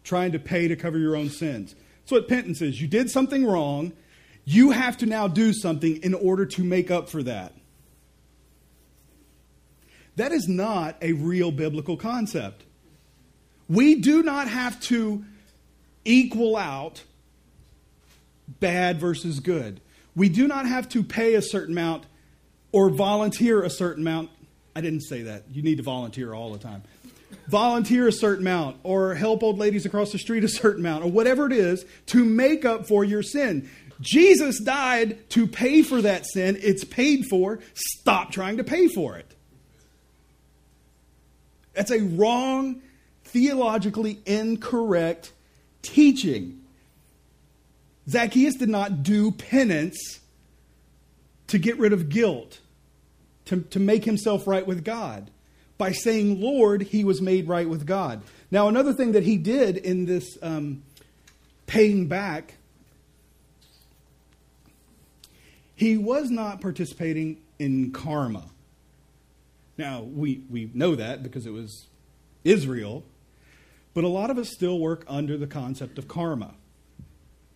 Trying 0.04 0.34
to 0.34 0.40
pay 0.40 0.68
to 0.68 0.76
cover 0.76 0.98
your 0.98 1.16
own 1.16 1.30
sins. 1.30 1.76
That's 2.02 2.12
what 2.12 2.28
penance 2.28 2.62
is. 2.62 2.82
You 2.82 2.88
did 2.88 3.10
something 3.10 3.46
wrong. 3.46 3.94
You 4.46 4.72
have 4.72 4.98
to 4.98 5.06
now 5.06 5.28
do 5.28 5.54
something 5.54 5.98
in 6.04 6.14
order 6.14 6.46
to 6.46 6.64
make 6.64 6.92
up 6.92 7.10
for 7.10 7.24
that. 7.24 7.54
That 10.18 10.32
is 10.32 10.48
not 10.48 10.98
a 11.02 11.14
real 11.14 11.52
biblical 11.52 11.98
concept. 11.98 12.64
We 13.70 13.96
do 13.96 14.22
not 14.22 14.48
have 14.48 14.80
to 14.82 15.24
equal 16.06 16.56
out 16.56 17.04
bad 18.60 19.00
versus 19.00 19.40
good. 19.40 19.82
We 20.16 20.30
do 20.30 20.48
not 20.48 20.68
have 20.68 20.88
to 20.90 21.04
pay 21.04 21.36
a 21.36 21.42
certain 21.42 21.74
amount 21.74 22.06
or 22.72 22.90
volunteer 22.90 23.64
a 23.64 23.70
certain 23.70 24.04
amount. 24.04 24.30
I 24.76 24.82
didn't 24.82 25.02
say 25.02 25.24
that. 25.24 25.44
You 25.52 25.62
need 25.62 25.78
to 25.78 25.84
volunteer 25.84 26.34
all 26.34 26.52
the 26.52 26.60
time. 26.60 26.84
volunteer 27.48 28.08
a 28.08 28.12
certain 28.12 28.46
amount 28.46 28.78
or 28.84 29.16
help 29.16 29.44
old 29.44 29.58
ladies 29.58 29.86
across 29.86 30.12
the 30.12 30.20
street 30.20 30.44
a 30.44 30.48
certain 30.48 30.82
amount 30.82 31.04
or 31.04 31.12
whatever 31.12 31.46
it 31.46 31.54
is 31.54 31.86
to 32.08 32.24
make 32.24 32.66
up 32.66 32.88
for 32.88 33.04
your 33.04 33.24
sin. 33.24 33.70
Jesus 34.02 34.60
died 34.60 35.30
to 35.30 35.48
pay 35.48 35.82
for 35.82 36.02
that 36.02 36.26
sin. 36.26 36.58
It's 36.62 36.84
paid 36.84 37.26
for. 37.30 37.60
Stop 37.74 38.32
trying 38.32 38.58
to 38.58 38.64
pay 38.64 38.88
for 38.88 39.18
it. 39.18 39.36
That's 41.74 41.92
a 41.92 42.02
wrong, 42.02 42.82
theologically 43.24 44.20
incorrect 44.26 45.32
teaching. 45.84 46.62
Zacchaeus 48.10 48.56
did 48.56 48.70
not 48.70 49.04
do 49.04 49.32
penance 49.32 50.20
to 51.48 51.60
get 51.60 51.78
rid 51.78 51.94
of 51.94 52.10
guilt, 52.10 52.60
to, 53.46 53.62
to 53.62 53.80
make 53.80 54.06
himself 54.06 54.48
right 54.48 54.66
with 54.66 54.84
God. 54.84 55.30
By 55.78 55.92
saying 55.92 56.42
Lord, 56.42 56.82
he 56.82 57.04
was 57.04 57.22
made 57.22 57.48
right 57.48 57.70
with 57.70 57.86
God. 57.86 58.24
Now, 58.50 58.68
another 58.68 58.94
thing 58.94 59.12
that 59.12 59.24
he 59.24 59.38
did 59.38 59.78
in 59.78 60.06
this 60.06 60.38
um, 60.42 60.84
paying 61.68 62.08
back, 62.08 62.56
he 65.76 65.98
was 65.98 66.30
not 66.30 66.62
participating 66.62 67.38
in 67.60 67.92
karma. 67.92 68.46
Now, 69.78 70.02
we, 70.02 70.44
we 70.50 70.70
know 70.74 70.96
that 70.96 71.24
because 71.24 71.46
it 71.46 71.52
was 71.52 71.88
Israel, 72.44 73.04
but 73.94 74.04
a 74.04 74.08
lot 74.08 74.30
of 74.30 74.38
us 74.38 74.50
still 74.50 74.80
work 74.80 75.04
under 75.08 75.38
the 75.38 75.48
concept 75.48 75.98
of 75.98 76.08
karma, 76.08 76.56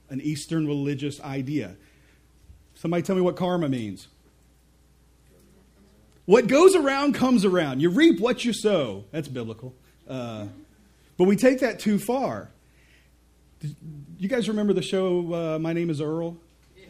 an 0.10 0.22
Eastern 0.22 0.68
religious 0.68 1.20
idea. 1.22 1.76
Somebody 2.76 3.04
tell 3.04 3.16
me 3.16 3.22
what 3.22 3.36
karma 3.36 3.70
means. 3.70 4.08
What 6.26 6.48
goes 6.48 6.76
around 6.76 7.14
comes 7.14 7.46
around. 7.46 7.82
You 7.82 7.90
reap 7.90 8.20
what 8.20 8.44
you 8.44 8.54
sow. 8.54 9.06
That's 9.12 9.30
biblical. 9.30 9.74
Uh, 10.08 10.48
but 11.18 11.24
we 11.24 11.36
take 11.36 11.62
that 11.62 11.80
too 11.80 11.98
far. 11.98 12.50
You 14.20 14.28
guys 14.28 14.48
remember 14.48 14.74
the 14.74 14.82
show 14.82 15.34
uh, 15.34 15.60
My 15.60 15.74
Name 15.74 15.90
is 15.90 16.02
Earl? 16.02 16.38
Yeah. 16.76 16.86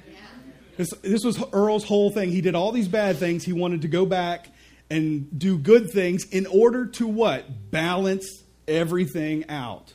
This, 0.75 0.89
this 1.01 1.23
was 1.23 1.41
Earl's 1.53 1.85
whole 1.85 2.09
thing. 2.09 2.31
He 2.31 2.41
did 2.41 2.55
all 2.55 2.71
these 2.71 2.87
bad 2.87 3.17
things. 3.17 3.45
He 3.45 3.53
wanted 3.53 3.83
to 3.83 3.87
go 3.87 4.05
back 4.05 4.49
and 4.89 5.37
do 5.37 5.57
good 5.57 5.91
things 5.91 6.25
in 6.25 6.45
order 6.47 6.85
to 6.85 7.07
what? 7.07 7.71
Balance 7.71 8.43
everything 8.67 9.49
out. 9.49 9.93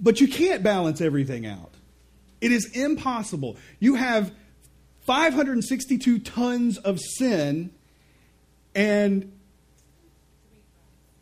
But 0.00 0.20
you 0.20 0.28
can't 0.28 0.62
balance 0.62 1.00
everything 1.00 1.46
out. 1.46 1.72
It 2.40 2.52
is 2.52 2.70
impossible. 2.72 3.56
You 3.80 3.94
have 3.94 4.32
562 5.06 6.18
tons 6.18 6.78
of 6.78 7.00
sin, 7.00 7.70
and 8.74 9.32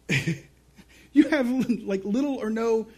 you 1.12 1.28
have 1.28 1.48
like 1.82 2.04
little 2.04 2.36
or 2.36 2.50
no 2.50 2.88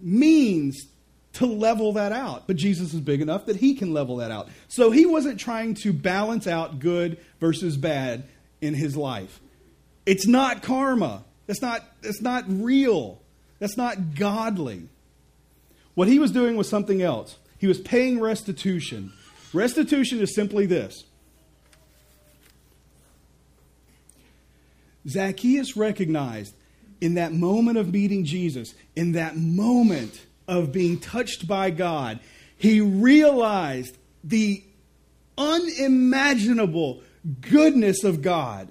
means 0.00 0.86
to 1.34 1.46
level 1.46 1.94
that 1.94 2.12
out. 2.12 2.46
But 2.46 2.56
Jesus 2.56 2.92
is 2.92 3.00
big 3.00 3.20
enough 3.20 3.46
that 3.46 3.56
he 3.56 3.74
can 3.74 3.92
level 3.92 4.16
that 4.16 4.30
out. 4.30 4.48
So 4.68 4.90
he 4.90 5.06
wasn't 5.06 5.40
trying 5.40 5.74
to 5.76 5.92
balance 5.92 6.46
out 6.46 6.78
good 6.78 7.18
versus 7.40 7.76
bad 7.76 8.24
in 8.60 8.74
his 8.74 8.96
life. 8.96 9.40
It's 10.04 10.26
not 10.26 10.62
karma. 10.62 11.24
That's 11.52 11.60
not, 11.60 11.84
that's 12.00 12.22
not 12.22 12.44
real. 12.48 13.20
That's 13.58 13.76
not 13.76 14.14
godly. 14.14 14.88
What 15.92 16.08
he 16.08 16.18
was 16.18 16.30
doing 16.30 16.56
was 16.56 16.66
something 16.66 17.02
else. 17.02 17.36
He 17.58 17.66
was 17.66 17.78
paying 17.78 18.20
restitution. 18.20 19.12
Restitution 19.52 20.20
is 20.22 20.34
simply 20.34 20.64
this 20.64 21.04
Zacchaeus 25.06 25.76
recognized 25.76 26.54
in 27.02 27.14
that 27.14 27.34
moment 27.34 27.76
of 27.76 27.92
meeting 27.92 28.24
Jesus, 28.24 28.72
in 28.96 29.12
that 29.12 29.36
moment 29.36 30.24
of 30.48 30.72
being 30.72 30.98
touched 30.98 31.46
by 31.46 31.68
God, 31.68 32.18
he 32.56 32.80
realized 32.80 33.98
the 34.24 34.64
unimaginable 35.36 37.02
goodness 37.42 38.04
of 38.04 38.22
God, 38.22 38.68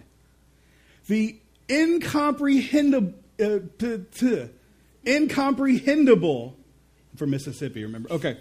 the 1.05 1.37
incomprehensible, 1.71 3.13
uh, 3.39 3.59
t- 3.79 4.03
t- 4.11 4.49
incomprehensible 5.07 6.57
for 7.15 7.25
Mississippi, 7.25 7.83
remember? 7.83 8.11
Okay. 8.11 8.37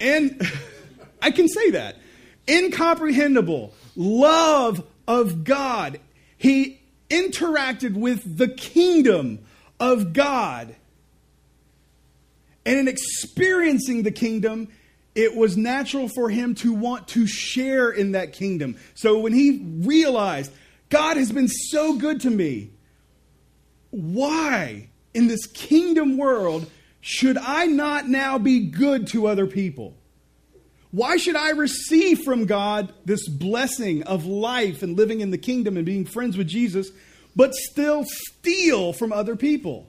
And 0.00 0.40
I 1.22 1.30
can 1.30 1.48
say 1.48 1.70
that. 1.70 1.96
Incomprehensible 2.48 3.74
love 3.96 4.84
of 5.06 5.44
God. 5.44 6.00
He 6.36 6.80
interacted 7.10 7.94
with 7.94 8.36
the 8.36 8.48
kingdom 8.48 9.40
of 9.80 10.12
God. 10.12 10.74
And 12.64 12.78
in 12.78 12.88
experiencing 12.88 14.02
the 14.02 14.10
kingdom, 14.10 14.68
it 15.14 15.34
was 15.34 15.56
natural 15.56 16.08
for 16.08 16.28
him 16.28 16.54
to 16.56 16.72
want 16.72 17.08
to 17.08 17.26
share 17.26 17.90
in 17.90 18.12
that 18.12 18.34
kingdom. 18.34 18.76
So 18.94 19.18
when 19.18 19.32
he 19.32 19.58
realized, 19.80 20.52
God 20.88 21.16
has 21.16 21.32
been 21.32 21.48
so 21.48 21.94
good 21.94 22.22
to 22.22 22.30
me, 22.30 22.70
why 23.90 24.88
in 25.14 25.28
this 25.28 25.46
kingdom 25.46 26.16
world 26.16 26.70
should 27.00 27.38
I 27.38 27.66
not 27.66 28.08
now 28.08 28.38
be 28.38 28.66
good 28.66 29.06
to 29.08 29.26
other 29.26 29.46
people? 29.46 29.96
Why 30.90 31.16
should 31.18 31.36
I 31.36 31.50
receive 31.50 32.20
from 32.20 32.46
God 32.46 32.92
this 33.04 33.28
blessing 33.28 34.02
of 34.04 34.24
life 34.24 34.82
and 34.82 34.96
living 34.96 35.20
in 35.20 35.30
the 35.30 35.38
kingdom 35.38 35.76
and 35.76 35.84
being 35.84 36.06
friends 36.06 36.36
with 36.36 36.48
Jesus, 36.48 36.90
but 37.36 37.54
still 37.54 38.04
steal 38.04 38.92
from 38.94 39.12
other 39.12 39.36
people? 39.36 39.86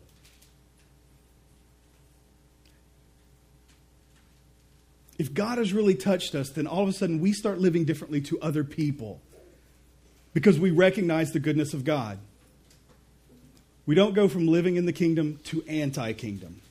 If 5.17 5.33
God 5.33 5.57
has 5.57 5.73
really 5.73 5.95
touched 5.95 6.35
us, 6.35 6.49
then 6.49 6.67
all 6.67 6.83
of 6.83 6.89
a 6.89 6.93
sudden 6.93 7.19
we 7.19 7.33
start 7.33 7.59
living 7.59 7.85
differently 7.85 8.21
to 8.21 8.39
other 8.39 8.63
people 8.63 9.21
because 10.39 10.57
we 10.57 10.71
recognize 10.71 11.33
the 11.33 11.39
goodness 11.39 11.73
of 11.73 11.83
God. 11.83 12.17
We 13.85 13.93
don't 13.93 14.13
go 14.13 14.29
from 14.29 14.47
living 14.47 14.77
in 14.77 14.85
the 14.85 14.93
kingdom 14.93 15.37
to 15.45 15.61
anti 15.67 16.13
kingdom. 16.13 16.61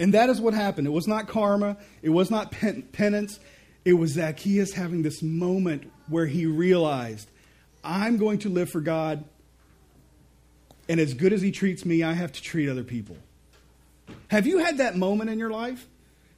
And 0.00 0.12
that 0.14 0.28
is 0.28 0.40
what 0.40 0.52
happened. 0.52 0.88
It 0.88 0.90
was 0.90 1.06
not 1.06 1.28
karma, 1.28 1.76
it 2.02 2.08
was 2.08 2.28
not 2.28 2.50
pen- 2.50 2.82
penance. 2.90 3.38
It 3.84 3.92
was 3.92 4.10
Zacchaeus 4.10 4.72
having 4.72 5.02
this 5.02 5.22
moment 5.22 5.90
where 6.08 6.26
he 6.26 6.46
realized, 6.46 7.30
I'm 7.84 8.18
going 8.18 8.40
to 8.40 8.48
live 8.48 8.68
for 8.68 8.80
God, 8.80 9.24
and 10.88 10.98
as 10.98 11.14
good 11.14 11.32
as 11.32 11.40
he 11.40 11.52
treats 11.52 11.86
me, 11.86 12.02
I 12.02 12.12
have 12.12 12.32
to 12.32 12.42
treat 12.42 12.68
other 12.68 12.82
people. 12.82 13.16
Have 14.28 14.48
you 14.48 14.58
had 14.58 14.78
that 14.78 14.96
moment 14.96 15.30
in 15.30 15.38
your 15.38 15.50
life? 15.50 15.86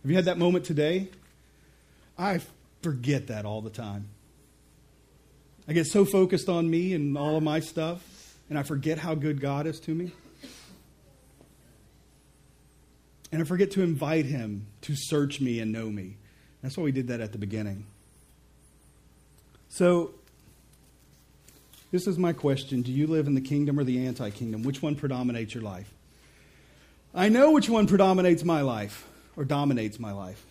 Have 0.02 0.10
you 0.10 0.16
had 0.16 0.26
that 0.26 0.38
moment 0.38 0.66
today? 0.66 1.08
I 2.16 2.42
forget 2.82 3.26
that 3.28 3.44
all 3.44 3.62
the 3.62 3.70
time. 3.70 4.08
I 5.68 5.72
get 5.72 5.86
so 5.86 6.04
focused 6.04 6.48
on 6.48 6.68
me 6.68 6.92
and 6.94 7.16
all 7.16 7.36
of 7.36 7.42
my 7.42 7.60
stuff, 7.60 8.02
and 8.48 8.58
I 8.58 8.62
forget 8.62 8.98
how 8.98 9.14
good 9.14 9.40
God 9.40 9.66
is 9.66 9.78
to 9.80 9.94
me. 9.94 10.12
And 13.30 13.40
I 13.40 13.44
forget 13.44 13.70
to 13.72 13.82
invite 13.82 14.26
Him 14.26 14.66
to 14.82 14.94
search 14.94 15.40
me 15.40 15.60
and 15.60 15.72
know 15.72 15.88
me. 15.88 16.16
That's 16.62 16.76
why 16.76 16.84
we 16.84 16.92
did 16.92 17.08
that 17.08 17.20
at 17.20 17.32
the 17.32 17.38
beginning. 17.38 17.86
So, 19.68 20.12
this 21.90 22.06
is 22.06 22.18
my 22.18 22.32
question 22.32 22.82
Do 22.82 22.92
you 22.92 23.06
live 23.06 23.26
in 23.26 23.34
the 23.34 23.40
kingdom 23.40 23.78
or 23.78 23.84
the 23.84 24.06
anti 24.06 24.30
kingdom? 24.30 24.62
Which 24.62 24.82
one 24.82 24.96
predominates 24.96 25.54
your 25.54 25.62
life? 25.62 25.92
I 27.14 27.28
know 27.28 27.52
which 27.52 27.68
one 27.68 27.86
predominates 27.86 28.44
my 28.44 28.62
life 28.62 29.06
or 29.36 29.44
dominates 29.44 29.98
my 29.98 30.12
life. 30.12 30.44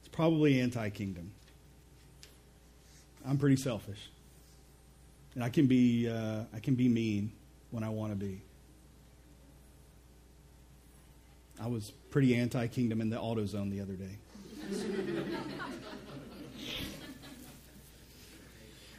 It's 0.00 0.08
probably 0.08 0.60
anti 0.60 0.88
kingdom. 0.90 1.32
I'm 3.26 3.38
pretty 3.38 3.56
selfish. 3.56 4.10
And 5.34 5.42
I 5.42 5.48
can 5.48 5.66
be, 5.66 6.08
uh, 6.08 6.44
I 6.54 6.60
can 6.60 6.74
be 6.74 6.88
mean 6.88 7.32
when 7.70 7.82
I 7.82 7.88
want 7.88 8.12
to 8.12 8.16
be. 8.16 8.42
I 11.60 11.68
was 11.68 11.92
pretty 12.10 12.34
anti 12.34 12.66
kingdom 12.66 13.00
in 13.00 13.10
the 13.10 13.16
AutoZone 13.16 13.70
the 13.70 13.80
other 13.80 13.94
day. 13.94 14.18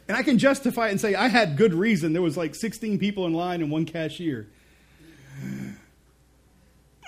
and 0.08 0.16
I 0.16 0.22
can 0.22 0.38
justify 0.38 0.88
it 0.88 0.92
and 0.92 1.00
say 1.00 1.14
I 1.14 1.28
had 1.28 1.56
good 1.56 1.74
reason. 1.74 2.12
There 2.12 2.22
was 2.22 2.36
like 2.36 2.54
16 2.54 2.98
people 2.98 3.26
in 3.26 3.34
line 3.34 3.60
and 3.62 3.70
one 3.70 3.84
cashier. 3.84 4.48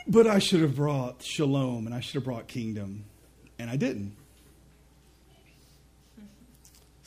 But 0.08 0.26
I 0.26 0.38
should 0.38 0.60
have 0.60 0.76
brought 0.76 1.22
shalom 1.22 1.86
and 1.86 1.94
I 1.94 2.00
should 2.00 2.14
have 2.14 2.24
brought 2.24 2.46
kingdom. 2.48 3.04
And 3.58 3.70
I 3.70 3.76
didn't. 3.76 4.14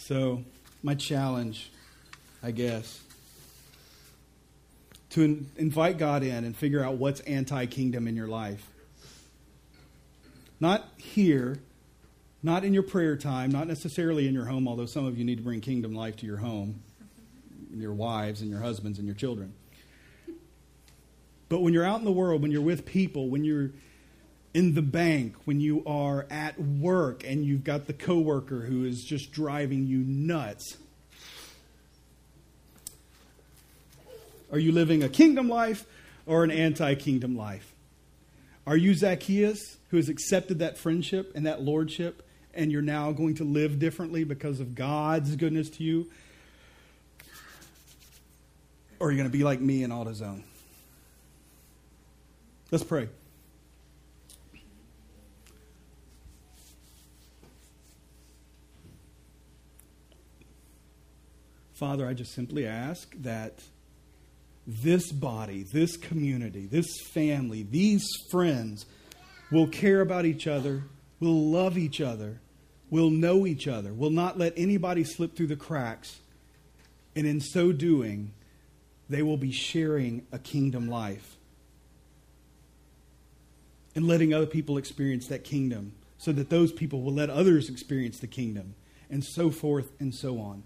So, 0.09 0.43
my 0.81 0.95
challenge, 0.95 1.71
I 2.41 2.49
guess, 2.49 2.99
to 5.11 5.21
in, 5.21 5.51
invite 5.55 5.99
God 5.99 6.23
in 6.23 6.45
and 6.45 6.57
figure 6.57 6.83
out 6.83 6.95
what's 6.95 7.19
anti 7.19 7.67
kingdom 7.67 8.07
in 8.07 8.15
your 8.15 8.27
life. 8.27 8.67
Not 10.59 10.89
here, 10.97 11.59
not 12.41 12.65
in 12.65 12.73
your 12.73 12.81
prayer 12.81 13.17
time, 13.17 13.51
not 13.51 13.67
necessarily 13.67 14.27
in 14.27 14.33
your 14.33 14.45
home, 14.45 14.67
although 14.67 14.87
some 14.87 15.05
of 15.05 15.15
you 15.15 15.23
need 15.23 15.37
to 15.37 15.43
bring 15.43 15.61
kingdom 15.61 15.93
life 15.93 16.15
to 16.15 16.25
your 16.25 16.37
home, 16.37 16.81
your 17.71 17.93
wives 17.93 18.41
and 18.41 18.49
your 18.49 18.61
husbands 18.61 18.97
and 18.97 19.07
your 19.07 19.15
children. 19.15 19.53
But 21.49 21.59
when 21.61 21.71
you're 21.71 21.85
out 21.85 21.99
in 21.99 22.05
the 22.05 22.11
world, 22.11 22.41
when 22.41 22.49
you're 22.49 22.63
with 22.63 22.83
people, 22.83 23.29
when 23.29 23.43
you're 23.43 23.69
in 24.53 24.73
the 24.73 24.81
bank, 24.81 25.35
when 25.45 25.59
you 25.59 25.83
are 25.85 26.25
at 26.29 26.59
work 26.59 27.23
and 27.23 27.45
you've 27.45 27.63
got 27.63 27.85
the 27.85 27.93
coworker 27.93 28.61
who 28.61 28.83
is 28.83 29.03
just 29.03 29.31
driving 29.31 29.85
you 29.85 29.99
nuts, 29.99 30.77
are 34.51 34.59
you 34.59 34.71
living 34.71 35.03
a 35.03 35.09
kingdom 35.09 35.47
life 35.47 35.85
or 36.25 36.43
an 36.43 36.51
anti-kingdom 36.51 37.37
life? 37.37 37.73
Are 38.65 38.77
you 38.77 38.93
Zacchaeus 38.93 39.77
who 39.89 39.97
has 39.97 40.09
accepted 40.09 40.59
that 40.59 40.77
friendship 40.77 41.31
and 41.35 41.45
that 41.45 41.61
lordship 41.61 42.25
and 42.53 42.71
you're 42.71 42.81
now 42.81 43.11
going 43.11 43.35
to 43.35 43.43
live 43.43 43.77
differently 43.77 44.23
because 44.23 44.59
of 44.59 44.73
God's 44.73 45.35
goodness 45.35 45.69
to 45.71 45.83
you? 45.83 46.07
Or 48.99 49.07
are 49.07 49.11
you 49.11 49.17
going 49.17 49.29
to 49.29 49.37
be 49.37 49.43
like 49.43 49.61
me 49.61 49.83
in 49.83 49.91
AutoZone? 49.91 50.43
Let's 52.71 52.83
pray. 52.83 53.09
Father, 61.79 62.05
I 62.05 62.13
just 62.13 62.33
simply 62.33 62.67
ask 62.67 63.15
that 63.21 63.63
this 64.67 65.13
body, 65.13 65.63
this 65.63 65.95
community, 65.95 66.65
this 66.65 66.99
family, 67.13 67.63
these 67.63 68.05
friends 68.29 68.85
will 69.49 69.67
care 69.67 70.01
about 70.01 70.25
each 70.25 70.45
other, 70.45 70.83
will 71.21 71.49
love 71.49 71.77
each 71.77 72.01
other, 72.01 72.41
will 72.89 73.09
know 73.09 73.47
each 73.47 73.65
other, 73.65 73.93
will 73.93 74.09
not 74.09 74.37
let 74.37 74.51
anybody 74.57 75.05
slip 75.05 75.37
through 75.37 75.47
the 75.47 75.55
cracks. 75.55 76.19
And 77.15 77.25
in 77.25 77.39
so 77.39 77.71
doing, 77.71 78.33
they 79.09 79.23
will 79.23 79.37
be 79.37 79.53
sharing 79.53 80.27
a 80.33 80.37
kingdom 80.37 80.89
life 80.89 81.37
and 83.95 84.05
letting 84.05 84.33
other 84.33 84.45
people 84.45 84.77
experience 84.77 85.27
that 85.27 85.45
kingdom 85.45 85.93
so 86.17 86.33
that 86.33 86.49
those 86.49 86.73
people 86.73 87.01
will 87.01 87.13
let 87.13 87.29
others 87.29 87.69
experience 87.69 88.19
the 88.19 88.27
kingdom 88.27 88.75
and 89.09 89.23
so 89.23 89.49
forth 89.49 89.93
and 90.01 90.13
so 90.13 90.39
on. 90.41 90.63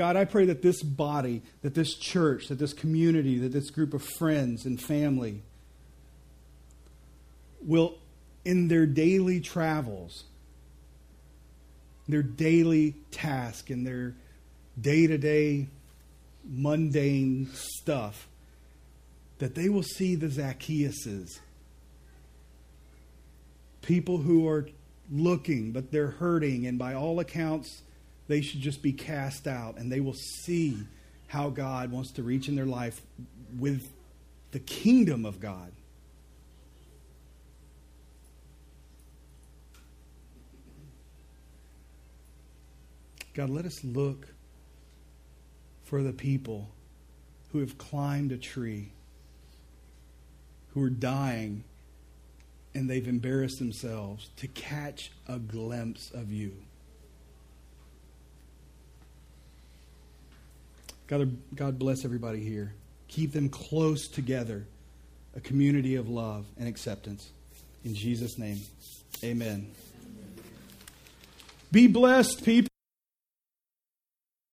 God, 0.00 0.16
I 0.16 0.24
pray 0.24 0.46
that 0.46 0.62
this 0.62 0.82
body, 0.82 1.42
that 1.60 1.74
this 1.74 1.94
church, 1.94 2.48
that 2.48 2.58
this 2.58 2.72
community, 2.72 3.36
that 3.36 3.52
this 3.52 3.68
group 3.68 3.92
of 3.92 4.02
friends 4.02 4.64
and 4.64 4.80
family 4.80 5.42
will, 7.60 7.98
in 8.42 8.68
their 8.68 8.86
daily 8.86 9.40
travels, 9.40 10.24
their 12.08 12.22
daily 12.22 12.94
task, 13.10 13.68
and 13.68 13.86
their 13.86 14.14
day 14.80 15.06
to 15.06 15.18
day 15.18 15.66
mundane 16.50 17.50
stuff, 17.52 18.26
that 19.36 19.54
they 19.54 19.68
will 19.68 19.82
see 19.82 20.14
the 20.14 20.28
Zacchaeuses. 20.28 21.40
People 23.82 24.16
who 24.16 24.48
are 24.48 24.66
looking, 25.12 25.72
but 25.72 25.92
they're 25.92 26.12
hurting, 26.12 26.66
and 26.66 26.78
by 26.78 26.94
all 26.94 27.20
accounts, 27.20 27.82
they 28.30 28.40
should 28.40 28.60
just 28.60 28.82
be 28.82 28.92
cast 28.92 29.46
out, 29.46 29.76
and 29.76 29.90
they 29.90 30.00
will 30.00 30.14
see 30.14 30.78
how 31.26 31.50
God 31.50 31.90
wants 31.90 32.12
to 32.12 32.22
reach 32.22 32.48
in 32.48 32.56
their 32.56 32.66
life 32.66 33.02
with 33.58 33.90
the 34.52 34.60
kingdom 34.60 35.24
of 35.24 35.40
God. 35.40 35.72
God, 43.34 43.50
let 43.50 43.64
us 43.64 43.82
look 43.84 44.28
for 45.84 46.02
the 46.02 46.12
people 46.12 46.68
who 47.52 47.60
have 47.60 47.78
climbed 47.78 48.32
a 48.32 48.36
tree, 48.36 48.92
who 50.74 50.82
are 50.82 50.90
dying 50.90 51.64
and 52.74 52.88
they've 52.88 53.08
embarrassed 53.08 53.58
themselves 53.58 54.30
to 54.36 54.46
catch 54.46 55.10
a 55.26 55.38
glimpse 55.38 56.10
of 56.12 56.30
you. 56.30 56.54
God, 61.10 61.36
God 61.56 61.76
bless 61.76 62.04
everybody 62.04 62.38
here. 62.38 62.72
Keep 63.08 63.32
them 63.32 63.48
close 63.48 64.06
together, 64.06 64.64
a 65.34 65.40
community 65.40 65.96
of 65.96 66.08
love 66.08 66.46
and 66.56 66.68
acceptance. 66.68 67.30
In 67.84 67.96
Jesus' 67.96 68.38
name, 68.38 68.60
amen. 69.24 69.72
Be 71.72 71.88
blessed, 71.88 72.44
people. 72.44 72.69